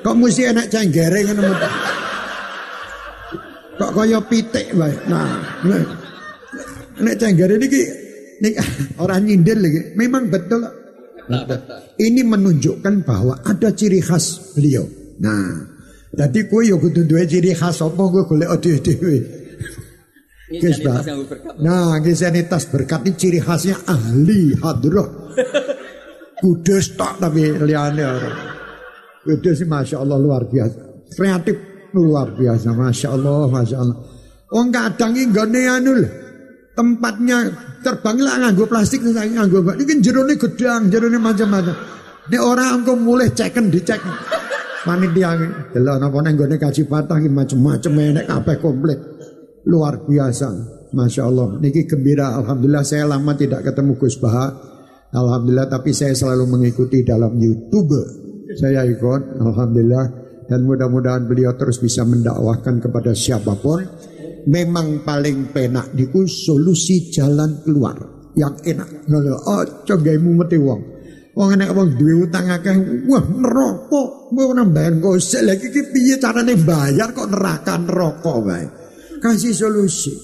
Kok 0.00 0.14
mesti 0.16 0.42
enak 0.48 0.66
cenggere 0.72 1.20
kan 1.28 1.36
Kok 3.74 3.90
kaya 3.92 4.18
pitik 4.24 4.72
wae. 4.72 4.94
Nah, 5.10 5.44
enak 7.00 7.14
cenggere 7.20 7.60
niki 7.60 7.82
nih 8.40 8.56
orang 9.02 9.28
nyindir 9.28 9.60
lagi. 9.60 9.80
Memang 10.00 10.32
betul. 10.32 10.64
Ini 12.00 12.20
menunjukkan 12.24 13.04
bahwa 13.04 13.40
ada 13.44 13.72
ciri 13.72 14.00
khas 14.00 14.56
beliau. 14.56 14.84
Nah, 15.20 15.72
jadi 16.12 16.48
kue 16.48 16.68
yo 16.68 16.80
kudu 16.80 17.04
duwe 17.04 17.24
ciri 17.28 17.52
khas 17.52 17.80
apa 17.84 18.00
kue 18.00 18.22
golek 18.28 18.48
dhewe-dhewe. 18.60 19.16
Nah, 21.64 21.98
gesenitas 22.04 22.68
berkat 22.68 23.08
ini 23.08 23.12
ciri 23.16 23.40
khasnya 23.40 23.76
ahli 23.88 24.56
hadroh. 24.60 25.32
Kudus 26.44 26.92
tak 26.92 27.16
tapi 27.24 27.56
liane 27.56 28.04
orang. 28.04 28.36
Kudus 29.24 29.64
masya 29.64 30.04
Allah 30.04 30.20
luar 30.20 30.44
biasa. 30.44 31.08
Kreatif 31.08 31.56
luar 31.96 32.36
biasa, 32.36 32.68
masya 32.76 33.16
Allah, 33.16 33.48
masya 33.48 33.80
Allah. 33.80 33.96
Wong 34.52 34.68
kadang 34.68 35.16
ini 35.16 35.32
gak 35.32 35.48
anu 35.48 36.04
Tempatnya 36.76 37.48
terbang 37.80 38.18
lah 38.20 38.34
nganggo 38.44 38.68
plastik 38.68 39.00
nganggo 39.00 39.64
ini 39.78 40.04
jerone 40.04 40.36
gedang, 40.36 40.92
jerone 40.92 41.16
macam-macam. 41.16 41.76
Ini 42.28 42.36
orang 42.36 42.84
engko 42.84 42.92
mulai 42.98 43.32
ceken 43.32 43.72
dicek 43.72 44.04
panitia 44.84 45.32
delok 45.72 45.96
napa 45.96 46.18
nang 46.20 46.36
gone 46.36 46.60
kaji 46.60 46.84
patah 46.84 47.16
iki 47.16 47.32
macam-macam 47.32 47.92
enek 48.04 48.26
kabeh 48.28 48.56
komplit. 48.60 49.00
Luar 49.64 50.04
biasa. 50.04 50.48
Masya 50.92 51.22
Allah. 51.24 51.56
Niki 51.56 51.88
gembira. 51.88 52.36
Alhamdulillah 52.36 52.84
saya 52.84 53.08
lama 53.08 53.32
tidak 53.32 53.64
ketemu 53.64 53.96
Gus 53.96 54.20
Baha. 54.20 54.73
Alhamdulillah 55.14 55.70
tapi 55.70 55.94
saya 55.94 56.10
selalu 56.10 56.58
mengikuti 56.58 57.06
dalam 57.06 57.38
YouTube. 57.38 57.94
Saya 58.58 58.82
ikut. 58.82 59.38
Alhamdulillah. 59.38 60.06
Dan 60.44 60.68
mudah-mudahan 60.68 61.24
beliau 61.24 61.56
terus 61.56 61.80
bisa 61.80 62.04
mendakwahkan 62.04 62.82
kepada 62.82 63.14
siapa 63.14 63.54
pun. 63.56 63.80
Memang 64.44 65.06
paling 65.06 65.54
penak 65.54 65.96
diku 65.96 66.28
solusi 66.28 67.08
jalan 67.08 67.64
keluar 67.64 67.96
yang 68.36 68.52
enak. 68.60 69.08
Oh, 69.48 69.64
coba 69.88 70.12
mati 70.20 70.58
wong. 70.60 70.82
Wong 71.34 71.50
enek 71.58 71.74
wong 71.74 71.98
duwe 71.98 72.30
utang 72.30 72.46
akeh, 72.46 73.08
wah 73.10 73.24
neraka. 73.24 74.02
Mau 74.30 74.50
nambahan 74.54 75.02
gosek 75.02 75.42
lagi 75.42 75.66
iki 75.66 75.82
piye 75.90 76.14
carane 76.22 76.54
bayar 76.54 77.10
kok 77.10 77.26
neraka 77.26 77.74
neraka 77.74 78.32
wae. 78.38 78.66
Kasih 79.18 79.50
solusi. 79.50 80.14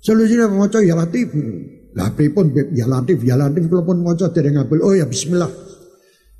Solusinya 0.00 0.50
maca 0.50 0.82
ya 0.82 0.96
latif. 0.96 1.30
Lah 1.98 2.14
pripun 2.14 2.54
ya 2.70 2.86
latif 2.86 3.26
ya 3.26 3.34
latif 3.34 3.66
kula 3.66 3.82
pun 3.82 3.98
maca 4.02 4.30
dereng 4.30 4.58
ngabul. 4.60 4.78
Oh 4.82 4.94
ya 4.94 5.06
bismillah. 5.10 5.50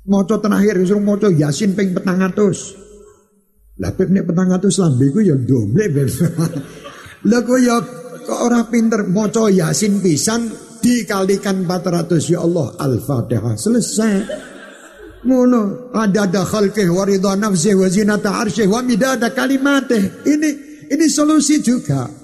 Maca 0.07 0.35
terakhir 0.39 0.79
suruh 0.87 1.03
maca 1.03 1.27
Yasin 1.27 1.75
ping 1.75 1.91
400. 1.93 3.81
Lah 3.83 3.91
pip 3.95 4.09
nek 4.09 4.23
400 4.29 4.81
lambe 4.81 5.05
ku 5.11 5.19
ya 5.19 5.35
domble. 5.35 6.07
Lah 7.29 7.41
kok 7.43 7.59
ya 7.59 7.77
kok 8.23 8.39
ora 8.47 8.63
pinter 8.71 9.03
maca 9.11 9.51
Yasin 9.51 9.99
pisan 9.99 10.47
dikalikan 10.81 11.67
400 11.67 12.33
ya 12.33 12.41
Allah 12.41 12.73
Al-Fatihah 12.79 13.53
selesai 13.53 14.13
ngono 15.21 15.93
ada 15.93 16.25
ada 16.25 16.41
khalqih 16.41 16.89
wa 16.89 17.05
ridha 17.05 17.37
nafsih 17.37 17.77
wa 17.77 17.85
zinata 17.85 18.41
arsyih 18.41 18.65
wa 18.65 18.81
midada 18.81 19.29
ini 20.25 20.49
ini 20.89 21.05
solusi 21.05 21.61
juga 21.61 22.20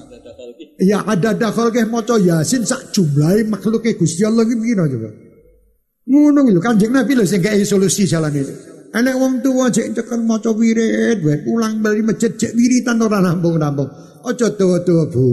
ya 0.82 1.02
ada 1.06 1.34
ada 1.34 1.50
khalqih 1.50 1.86
maca 1.90 2.16
yasin 2.22 2.64
sak 2.66 2.94
jumlahe 2.94 3.46
makhluke 3.50 3.98
Gusti 3.98 4.22
Allah 4.26 4.46
iki 4.46 4.56
pira 4.58 4.86
coba 4.86 5.10
ngono 6.08 6.40
lho 6.48 6.62
Kanjeng 6.64 6.94
Nabi 6.94 7.18
lho 7.18 7.26
sing 7.28 7.42
gawe 7.42 7.64
solusi 7.66 8.08
jalan 8.08 8.34
itu 8.34 8.78
Enek 8.88 9.16
wong 9.20 9.44
tua 9.44 9.68
cek 9.68 10.00
tekan 10.00 10.24
maca 10.24 10.56
wirid, 10.56 11.20
wae 11.20 11.44
pulang 11.44 11.84
dari 11.84 12.00
masjid 12.00 12.32
cek 12.32 12.56
wiritan 12.56 13.04
ora 13.04 13.20
rampung-rampung. 13.20 13.92
Aja 14.24 14.48
tuwa-tuwa 14.56 15.12
Bu, 15.12 15.24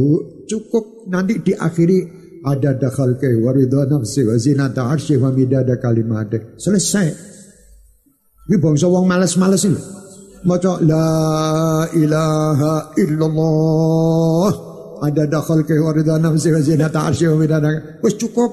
cukup 0.50 1.06
nanti 1.06 1.38
diakhiri 1.38 1.98
ada 2.42 2.74
dakhal 2.74 3.14
ke 3.16 3.30
waridha 3.38 3.86
nafsi 3.86 4.26
wa 4.26 4.34
zinata 4.34 4.90
arsy 4.90 5.14
wa 5.16 5.30
midada 5.30 5.78
kalimate. 5.78 6.58
Selesai. 6.58 7.08
Ini 8.50 8.56
bangsa 8.58 8.90
wong 8.90 9.06
males-males 9.06 9.62
ini. 9.64 9.80
Maca 10.44 10.76
la 10.82 11.08
ilaha 11.94 12.92
illallah. 12.98 14.73
Ada 15.04 15.28
dakhal 15.28 15.68
ke 15.68 15.76
waridha 15.76 16.16
nafsi 16.16 16.48
wa 16.48 16.60
zinata 16.64 17.04
arsy 17.04 17.28
wa 17.28 17.36
midada. 17.36 18.00
Wis 18.00 18.16
cukup. 18.16 18.50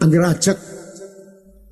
Angger 0.00 0.24
ajak. 0.24 0.58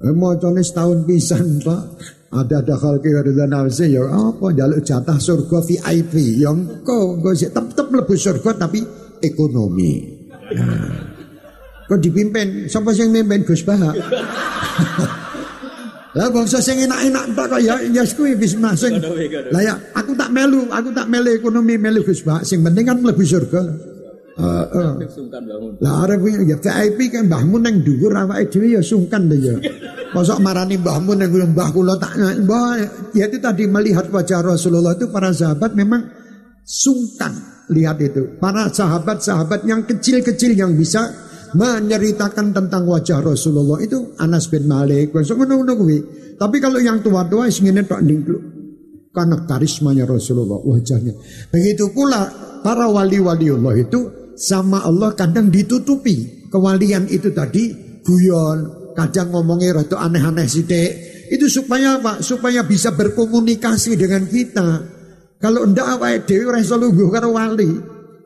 Eh, 0.05 0.15
Macane 0.15 0.61
setahun 0.61 1.09
pisan, 1.09 1.65
Pak. 1.65 1.83
Ada 2.29 2.61
dakhal 2.61 3.01
ke 3.01 3.09
waridha 3.09 3.49
nafsi 3.49 3.89
ya 3.89 4.05
apa 4.05 4.53
jaluk 4.53 4.85
jatah 4.85 5.17
surga 5.17 5.59
VIP. 5.65 6.45
Yang 6.45 6.85
kau 6.85 7.17
engko 7.17 7.33
tetep 7.33 7.87
mlebu 7.89 8.15
surga 8.15 8.69
tapi 8.69 8.85
ekonomi. 9.25 9.93
Nah. 10.53 11.17
Kok 11.89 12.01
dipimpin? 12.05 12.69
Siapa 12.69 12.93
sing 12.93 13.09
mimpin 13.09 13.49
Gus 13.49 13.65
Baha? 13.65 13.97
Lah 16.19 16.27
bangsa 16.35 16.59
sing 16.59 16.83
enak-enak 16.83 17.25
tak 17.39 17.47
kok 17.47 17.61
ya 17.63 17.79
ya 17.95 18.03
kuwi 18.03 18.35
wis 18.35 18.59
masing. 18.59 18.99
Lah 19.55 19.63
ya 19.63 19.75
aku 19.95 20.19
tak 20.19 20.35
melu, 20.35 20.67
aku 20.67 20.91
tak 20.91 21.07
melu 21.07 21.31
ekonomi 21.31 21.79
melu 21.79 22.03
Gus 22.03 22.27
Baha. 22.27 22.43
Sing 22.43 22.59
penting 22.67 22.91
kan 22.91 22.99
mlebu 22.99 23.23
surga. 23.23 23.63
Heeh. 24.39 24.91
Lah 25.79 25.95
arep 26.03 26.27
ya 26.43 26.59
VIP 26.59 27.15
kan 27.15 27.31
mbahmu 27.31 27.63
nang 27.63 27.87
dhuwur 27.87 28.11
awake 28.19 28.51
dhewe 28.51 28.75
ya 28.75 28.83
sungkan 28.83 29.31
deh 29.31 29.39
ya. 29.39 29.55
Mosok 30.11 30.43
marani 30.43 30.75
mbahmu 30.83 31.15
nang 31.15 31.31
mbah 31.31 31.71
kula 31.71 31.95
tak 32.03 32.19
mbah 32.19 32.83
ya 33.15 33.31
itu 33.31 33.39
tadi 33.39 33.71
melihat 33.71 34.11
wajah 34.11 34.43
Rasulullah 34.43 34.99
itu 34.99 35.07
para 35.15 35.31
sahabat 35.31 35.79
memang 35.79 36.03
sungkan 36.67 37.59
Lihat 37.69 38.01
itu. 38.01 38.41
Para 38.41 38.73
sahabat-sahabat 38.73 39.69
yang 39.69 39.85
kecil-kecil 39.85 40.57
yang 40.57 40.73
bisa 40.73 41.28
menceritakan 41.55 42.53
tentang 42.53 42.85
wajah 42.85 43.25
Rasulullah 43.25 43.79
itu 43.81 44.17
Anas 44.21 44.51
bin 44.51 44.69
Malik. 44.69 45.15
Tapi 46.39 46.57
kalau 46.61 46.79
yang 46.79 47.01
tua-tua 47.01 47.49
ingin 47.49 47.85
tak 47.87 48.05
ningkluk. 48.05 48.43
Karena 49.09 49.43
karismanya 49.49 50.05
Rasulullah 50.05 50.61
wajahnya. 50.63 51.17
Begitu 51.51 51.91
pula 51.91 52.29
para 52.61 52.87
wali-wali 52.87 53.51
Allah 53.51 53.75
itu 53.81 54.01
sama 54.39 54.85
Allah 54.85 55.17
kadang 55.17 55.51
ditutupi. 55.51 56.47
Kewalian 56.49 57.11
itu 57.11 57.35
tadi 57.35 57.75
guyon, 58.07 58.93
kadang 58.95 59.35
ngomongnya 59.35 59.83
rada 59.83 59.97
aneh-aneh 60.01 60.47
sidik. 60.47 60.91
Itu 61.29 61.51
supaya 61.51 62.01
apa? 62.01 62.25
Supaya 62.25 62.65
bisa 62.65 62.95
berkomunikasi 62.97 63.99
dengan 63.99 64.25
kita. 64.25 64.69
Kalau 65.39 65.69
ndak 65.69 65.87
awake 65.99 66.25
dhewe 66.27 66.51
ora 66.51 66.59
iso 66.59 66.75
wali, 66.79 67.71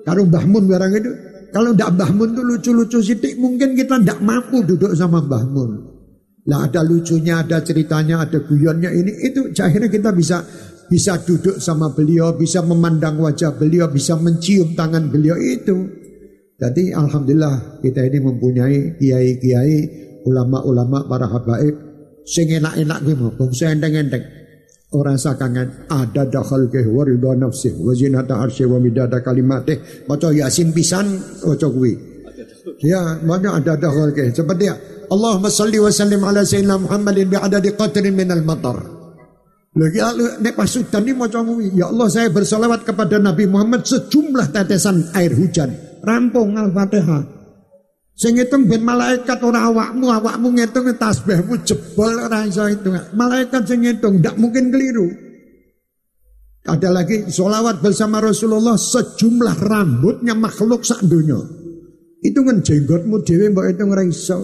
karo 0.06 0.20
Mbah 0.24 0.44
Mun 0.48 0.64
barang 0.70 0.92
itu. 0.96 1.12
Kalau 1.52 1.76
ndak 1.76 1.92
Mbah 1.94 2.10
Mun 2.16 2.32
tuh 2.32 2.44
lucu-lucu 2.48 2.98
sidik 3.04 3.36
mungkin 3.36 3.76
kita 3.76 4.00
ndak 4.00 4.24
mampu 4.24 4.64
duduk 4.64 4.96
sama 4.96 5.20
Mbah 5.20 5.44
Mun. 5.52 5.70
Lah 6.48 6.66
ada 6.66 6.82
lucunya, 6.82 7.44
ada 7.44 7.62
ceritanya, 7.62 8.24
ada 8.24 8.42
guyonnya 8.42 8.90
ini 8.90 9.12
itu 9.22 9.52
akhirnya 9.54 9.92
kita 9.92 10.10
bisa 10.10 10.42
bisa 10.88 11.20
duduk 11.22 11.60
sama 11.62 11.92
beliau, 11.92 12.34
bisa 12.34 12.64
memandang 12.64 13.20
wajah 13.20 13.54
beliau, 13.54 13.86
bisa 13.92 14.18
mencium 14.18 14.74
tangan 14.74 15.12
beliau 15.12 15.38
itu. 15.38 15.86
Jadi 16.58 16.90
alhamdulillah 16.90 17.84
kita 17.84 18.00
ini 18.10 18.18
mempunyai 18.18 18.78
kiai-kiai, 18.98 19.78
ulama-ulama 20.24 21.04
para 21.06 21.30
habaib 21.30 21.74
sing 22.26 22.48
enak-enak 22.48 22.98
kuwi 23.02 23.14
mung 23.18 23.34
enteng-enteng. 23.52 24.41
Orang 24.92 25.16
sakangan 25.16 25.88
ada 25.88 26.28
dakhal 26.28 26.68
ke 26.68 26.85
warida 26.85 27.33
nafsi 27.33 27.72
wa 27.81 27.96
zinata 27.96 28.37
arsy 28.37 28.68
wa 28.68 28.76
midada 28.76 29.24
kalimatih. 29.24 30.05
Maca 30.05 30.28
Yasin 30.28 30.68
pisan 30.76 31.16
maca 31.48 31.68
kuwi. 31.72 31.96
Ya, 32.85 33.16
mana 33.24 33.57
ada 33.57 33.72
dakhal 33.81 34.12
ke 34.12 34.28
seperti 34.37 34.68
ya. 34.68 34.76
Allahumma 35.09 35.48
salli 35.48 35.81
wa 35.81 35.88
sallim 35.88 36.20
ala 36.20 36.44
sayyidina 36.44 36.76
Muhammadin 36.76 37.24
bi 37.24 37.37
adadi 37.40 37.72
qatrin 37.72 38.12
min 38.12 38.28
al 38.37 38.44
matar. 38.44 38.85
Lagi 39.72 40.05
lalu 40.05 40.44
nek 40.44 40.52
pasudan 40.52 41.00
ini 41.00 41.16
mau 41.16 41.24
Ya 41.72 41.88
Allah 41.88 42.09
saya 42.12 42.28
bersolawat 42.28 42.85
kepada 42.85 43.16
Nabi 43.16 43.48
Muhammad 43.48 43.88
sejumlah 43.88 44.52
tetesan 44.52 45.09
air 45.16 45.33
hujan. 45.33 45.72
Rampung 46.05 46.52
Al-Fatihah. 46.52 47.32
Sing 48.12 48.37
ngitung 48.37 48.68
ben 48.68 48.85
malaikat 48.85 49.40
ora 49.40 49.72
awakmu, 49.72 50.07
awakmu 50.12 50.53
ngitung 50.53 50.87
tasbihmu 50.94 51.64
jebol 51.64 52.12
ora 52.29 52.44
iso 52.44 52.68
itu. 52.68 52.92
Malaikat 53.16 53.64
sing 53.64 53.83
ngitung 53.83 54.20
ndak 54.20 54.37
mungkin 54.37 54.68
keliru. 54.68 55.09
Ada 56.62 56.94
lagi 56.94 57.27
solawat 57.27 57.83
bersama 57.83 58.22
Rasulullah 58.22 58.79
sejumlah 58.79 59.57
rambutnya 59.66 60.37
makhluk 60.38 60.87
sak 60.87 61.03
dunia. 61.03 61.40
Itu 62.22 62.46
kan 62.46 62.62
jenggotmu 62.62 63.27
dewe 63.27 63.51
mbok 63.51 63.66
itu 63.66 63.83
iso 64.07 64.38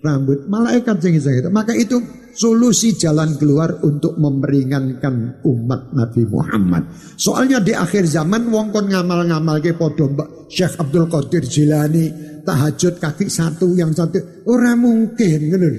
rambut 0.00 0.48
malaikat 0.48 0.96
sing 1.02 1.20
itu. 1.20 1.48
Maka 1.52 1.76
itu 1.76 2.00
solusi 2.32 2.96
jalan 2.96 3.36
keluar 3.36 3.80
untuk 3.84 4.16
memeringankan 4.16 5.44
umat 5.44 5.92
Nabi 5.92 6.22
Muhammad. 6.26 6.82
Soalnya 7.16 7.60
di 7.60 7.76
akhir 7.76 8.08
zaman 8.08 8.48
wong 8.48 8.72
kon 8.72 8.88
ngamal-ngamal 8.88 9.60
ke 9.60 9.76
podo 9.76 10.08
Mbak 10.10 10.48
Syekh 10.48 10.74
Abdul 10.80 11.06
Qadir 11.08 11.44
Jilani 11.44 12.06
tahajud 12.42 12.98
kaki 12.98 13.30
satu 13.30 13.72
yang 13.76 13.94
satu 13.94 14.44
ora 14.48 14.74
mungkin 14.74 15.40
ngono. 15.52 15.70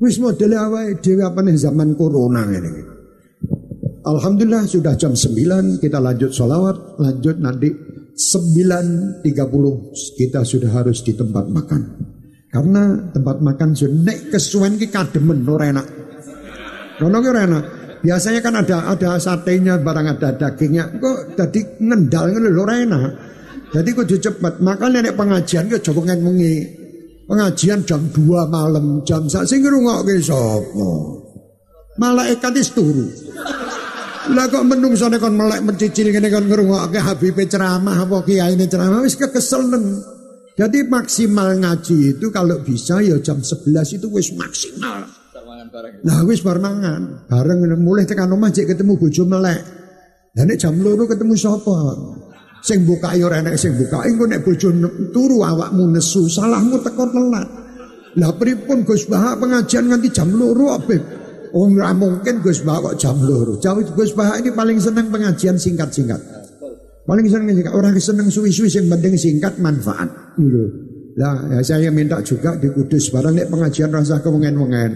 Wis 0.00 0.16
model 0.16 0.56
awake 0.56 1.04
dhewe 1.04 1.22
apa 1.28 1.44
nih 1.44 1.60
zaman 1.60 1.92
corona 1.92 2.48
ini. 2.48 2.72
Alhamdulillah 4.00 4.64
sudah 4.64 4.96
jam 4.96 5.12
9 5.12 5.76
kita 5.76 6.00
lanjut 6.00 6.32
sholawat 6.32 6.96
lanjut 6.96 7.36
nanti 7.36 7.68
9.30 8.16 9.28
kita 10.16 10.40
sudah 10.40 10.70
harus 10.72 11.04
di 11.04 11.12
tempat 11.12 11.44
makan. 11.52 12.09
Karena 12.50 12.98
tempat 13.14 13.38
makan 13.38 13.78
nek 14.02 14.34
kesuwen 14.34 14.74
ki 14.74 14.90
kademen 14.90 15.46
ora 15.46 15.70
enak. 15.70 15.86
Rono 16.98 17.22
ki 17.22 17.28
ora 17.30 17.42
enak. 17.46 17.64
Biasanya 18.02 18.40
kan 18.42 18.58
ada 18.58 18.90
ada 18.90 19.20
satenya, 19.22 19.78
barang 19.78 20.18
ada 20.18 20.34
dagingnya. 20.34 20.98
Kok 20.98 21.38
tadi 21.38 21.62
ngendal 21.78 22.34
ngono 22.34 22.48
lho 22.50 22.62
ora 22.66 22.74
enak. 22.82 23.12
Jadi 23.70 23.90
kudu 23.94 24.18
cepet. 24.18 24.58
Makanya 24.58 25.06
nek 25.06 25.14
pengajian 25.14 25.70
ki 25.70 25.78
aja 25.78 25.90
mengi. 26.18 26.54
Pengajian 27.30 27.86
jam 27.86 28.02
2 28.10 28.26
malam, 28.50 29.06
jam 29.06 29.30
sak 29.30 29.46
sing 29.46 29.62
ngrungokke 29.62 30.18
sapa? 30.18 30.90
Malaikat 31.94 32.50
wis 32.58 32.74
turu. 32.74 33.06
Lah 34.34 34.50
kok 34.50 34.66
menungsone 34.66 35.22
kon 35.22 35.38
melek 35.38 35.62
mencicil 35.62 36.10
ngene 36.10 36.26
kon 36.26 36.50
ngrungokke 36.50 36.98
Habib 36.98 37.38
ceramah 37.46 38.02
apa 38.02 38.26
kiai 38.26 38.58
ceramah 38.66 39.06
wis 39.06 39.14
kekeselen. 39.14 40.02
Jadi 40.60 40.84
maksimal 40.84 41.56
ngaji 41.56 42.20
itu 42.20 42.26
kalau 42.28 42.60
bisa 42.60 43.00
ya 43.00 43.16
jam 43.24 43.40
11 43.40 43.96
itu 43.96 44.06
wis 44.12 44.28
maksimal. 44.36 45.08
Nah 46.04 46.20
wis 46.28 46.44
bar 46.44 46.60
mangan, 46.60 47.24
bareng 47.24 47.64
mulai 47.80 48.04
tekan 48.04 48.28
omah 48.28 48.52
jek 48.52 48.68
ketemu 48.68 49.00
bojo 49.00 49.24
melek. 49.24 49.56
Lah 50.36 50.44
nek 50.44 50.60
jam 50.60 50.76
loro 50.76 51.08
ketemu 51.08 51.32
sapa? 51.32 51.96
Sing 52.60 52.84
buka 52.84 53.16
yo 53.16 53.32
ora 53.32 53.40
enek 53.40 53.56
sing 53.56 53.72
buka. 53.72 54.04
Engko 54.04 54.28
nek 54.28 54.44
bojo 54.44 54.68
turu 55.16 55.40
awakmu 55.40 55.96
nesu, 55.96 56.28
salahmu 56.28 56.76
teko 56.84 57.08
telat. 57.08 57.48
Lah 58.20 58.36
pripun 58.36 58.84
Gus 58.84 59.08
Bah 59.08 59.40
pengajian 59.40 59.88
nganti 59.88 60.12
jam 60.12 60.28
loro 60.36 60.76
Habib? 60.76 61.00
Oh 61.56 61.72
nggak 61.72 61.92
mungkin 61.96 62.44
Gus 62.44 62.60
Bah 62.68 62.84
kok 62.84 63.00
jam 63.00 63.16
loro. 63.16 63.56
Jauh 63.56 63.80
Gus 63.96 64.12
Bah 64.12 64.36
ini 64.36 64.52
paling 64.52 64.76
senang 64.76 65.08
pengajian 65.08 65.56
singkat-singkat. 65.56 66.39
Paling 67.08 67.26
seneng 67.26 67.56
singkat. 67.56 67.72
Orang 67.72 67.96
seneng 67.96 68.28
suwi-suwi 68.28 68.68
yang 68.70 68.86
penting 68.92 69.14
singkat 69.16 69.54
manfaat. 69.58 70.08
Gitu. 70.36 70.64
Lah 71.18 71.58
ya 71.58 71.60
saya 71.60 71.90
minta 71.90 72.22
juga 72.22 72.54
di 72.56 72.70
Kudus 72.70 73.10
barang 73.10 73.34
nek 73.34 73.48
pengajian 73.50 73.90
rasa 73.90 74.22
kewengen-wengen. 74.22 74.92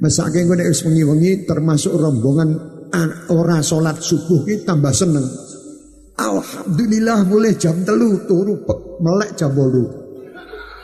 Mesake 0.00 0.46
engko 0.46 0.54
nek 0.56 0.70
wengi-wengi 0.70 1.44
termasuk 1.44 1.92
rombongan 1.96 2.54
ora 3.34 3.60
salat 3.60 3.98
subuh 3.98 4.46
ki 4.46 4.62
tambah 4.64 4.94
seneng. 4.94 5.26
Alhamdulillah 6.20 7.24
mulai 7.24 7.56
jam 7.56 7.80
telu 7.82 8.28
turu 8.28 8.60
melek 9.00 9.36
jam 9.36 9.52
bolu. 9.56 9.88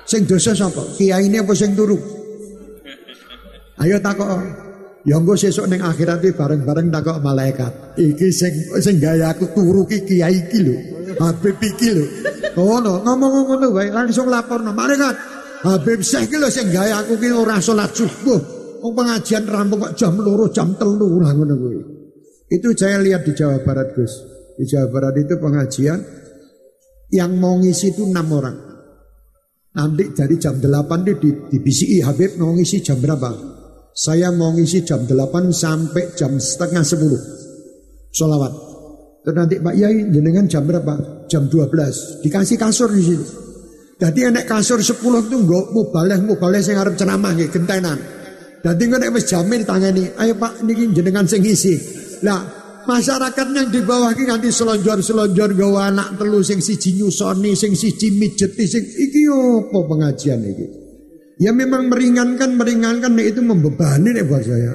Sing 0.07 0.25
dosa 0.25 0.55
sapa? 0.55 0.81
Kiai 0.97 1.29
ini 1.29 1.37
apa 1.43 1.53
sing 1.53 1.77
turu? 1.77 1.99
Ayo 3.77 4.01
takok. 4.01 4.66
Ya 5.07 5.23
engko 5.23 5.39
sesuk 5.39 5.71
ning 5.71 5.87
akhirat 5.87 6.19
iki 6.19 6.35
bareng-bareng 6.35 6.91
takok 6.91 7.23
malaikat. 7.23 7.95
Iki 7.95 8.27
sing 8.35 8.53
sing 8.83 8.99
gawe 8.99 9.31
aku 9.31 9.55
turu 9.55 9.87
ki 9.87 10.03
kiai 10.03 10.35
iki. 10.35 10.61
Habib 11.23 11.63
iki 11.63 11.95
lho. 11.95 12.05
Ngono, 12.59 13.07
ngomong 13.07 13.33
ngono 13.47 13.67
wae 13.71 13.95
langsung 13.95 14.27
laporno 14.27 14.75
malaikat. 14.75 15.15
Habib 15.63 16.03
Syekh 16.03 16.27
iki 16.27 16.37
lho 16.43 16.51
gawe 16.51 17.07
aku 17.07 17.23
ki 17.23 17.31
ora 17.31 17.63
salat 17.63 17.95
subuh. 17.95 18.41
Wong 18.83 18.93
pengajian 18.99 19.47
rampung 19.47 19.87
kok 19.87 19.95
jam 19.95 20.19
loro 20.19 20.51
jam 20.51 20.75
telu 20.75 21.23
lah 21.23 21.31
ngono 21.31 21.55
kuwi. 21.55 21.81
Itu 22.51 22.75
saya 22.75 22.99
lihat 22.99 23.23
di 23.23 23.31
Jawa 23.31 23.63
Barat 23.63 23.95
Gus. 23.95 24.11
Di 24.59 24.67
Jawa 24.67 24.91
Barat 24.91 25.23
itu 25.23 25.39
pengajian 25.39 26.03
yang 27.15 27.31
mau 27.39 27.55
ngisi 27.63 27.95
itu 27.95 28.03
enam 28.11 28.27
orang. 28.35 28.59
Nanti 29.71 30.11
dari 30.11 30.35
jam 30.41 30.59
8 30.59 31.07
di, 31.07 31.13
di, 31.21 31.31
di 31.47 31.59
BCI 31.63 31.99
Habib 32.03 32.41
mau 32.43 32.51
ngisi 32.57 32.83
jam 32.83 32.99
berapa? 32.99 33.57
Saya 33.97 34.29
mau 34.29 34.53
ngisi 34.53 34.85
jam 34.85 35.09
8 35.09 35.57
sampai 35.57 36.13
jam 36.13 36.37
setengah 36.37 36.85
10. 36.85 38.13
Solawat. 38.13 38.53
Terus 39.25 39.37
nanti 39.41 39.57
Pak 39.57 39.73
Yai 39.73 40.13
jenengan 40.13 40.45
jam 40.45 40.69
berapa? 40.69 41.25
Jam 41.33 41.49
12. 41.49 42.21
Dikasih 42.21 42.61
kasur 42.61 42.93
di 42.93 43.01
situ. 43.01 43.25
Jadi 43.97 44.29
enek 44.29 44.45
kasur 44.45 44.85
10 44.85 45.01
itu 45.01 45.37
enggak 45.41 45.73
mubaleh 45.73 46.21
mubaleh 46.21 46.61
sing 46.61 46.77
arep 46.77 46.93
ceramah 47.01 47.33
nggih 47.33 47.49
gentenan. 47.49 47.97
Engko 48.61 48.97
nek 49.01 49.15
wis 49.17 49.31
jamin 49.31 49.65
tangani, 49.65 50.05
ayo 50.21 50.37
Pak 50.37 50.61
niki 50.61 50.93
jenengan 50.93 51.25
sing 51.25 51.41
ngisi. 51.41 51.75
Lah 52.21 52.45
masyarakat 52.85 53.47
yang 53.57 53.73
di 53.73 53.81
bawah 53.81 54.13
iki 54.13 54.29
nganti 54.29 54.53
selonjor-selonjor 54.53 55.57
gawa 55.57 55.89
anak 55.89 56.21
telu 56.21 56.45
sing 56.45 56.61
siji 56.61 57.01
nyusoni, 57.01 57.57
sing 57.57 57.73
siji 57.73 58.13
mijeti, 58.13 58.69
sing 58.69 58.85
iki 58.85 59.25
opo 59.33 59.89
pengajian 59.89 60.45
iki? 60.45 60.86
Ya 61.37 61.53
memang 61.53 61.93
meringankan, 61.93 62.57
meringankan 62.57 63.13
nah 63.13 63.25
itu 63.25 63.45
membebani 63.45 64.17
nih 64.17 64.25
buat 64.25 64.41
saya. 64.41 64.73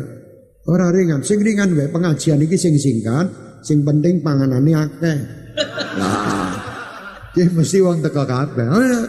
Orang 0.69 0.93
ringan, 0.93 1.21
sing 1.25 1.41
ringan 1.41 1.73
wae 1.73 1.89
pengajian 1.89 2.37
ini 2.37 2.53
sing 2.53 2.77
singkat, 2.77 3.33
sing 3.65 3.81
penting 3.81 4.21
panganane 4.21 4.69
akeh. 4.77 5.17
Lah, 5.97 6.53
Ki 7.33 7.49
mesti 7.49 7.81
wong 7.81 8.05
teko 8.05 8.29
kabeh. 8.29 8.65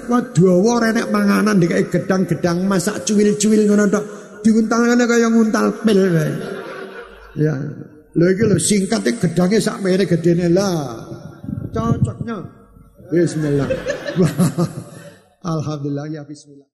Wah 0.08 0.22
dawa 0.32 0.74
renek 0.80 1.12
panganan 1.12 1.60
dikai 1.60 1.92
gedang-gedang 1.92 2.64
masak 2.64 3.04
cuwil-cuwil 3.04 3.68
ngono 3.68 3.84
tok. 3.90 4.04
Diuntalane 4.40 5.04
kaya 5.04 5.28
nguntal 5.28 5.84
pil 5.84 6.00
wae. 6.08 6.32
Ya. 7.36 7.52
Lho 8.16 8.24
iki 8.32 8.44
lho 8.48 8.56
singkate 8.56 9.20
gedange 9.20 9.60
sak 9.60 9.84
mere 9.84 10.08
gedene 10.08 10.48
lah. 10.48 11.04
Cocoknya. 11.74 12.40
Bismillah. 13.12 13.68
Alhamdulillah 15.52 16.06
ya 16.08 16.22
bismillah. 16.24 16.71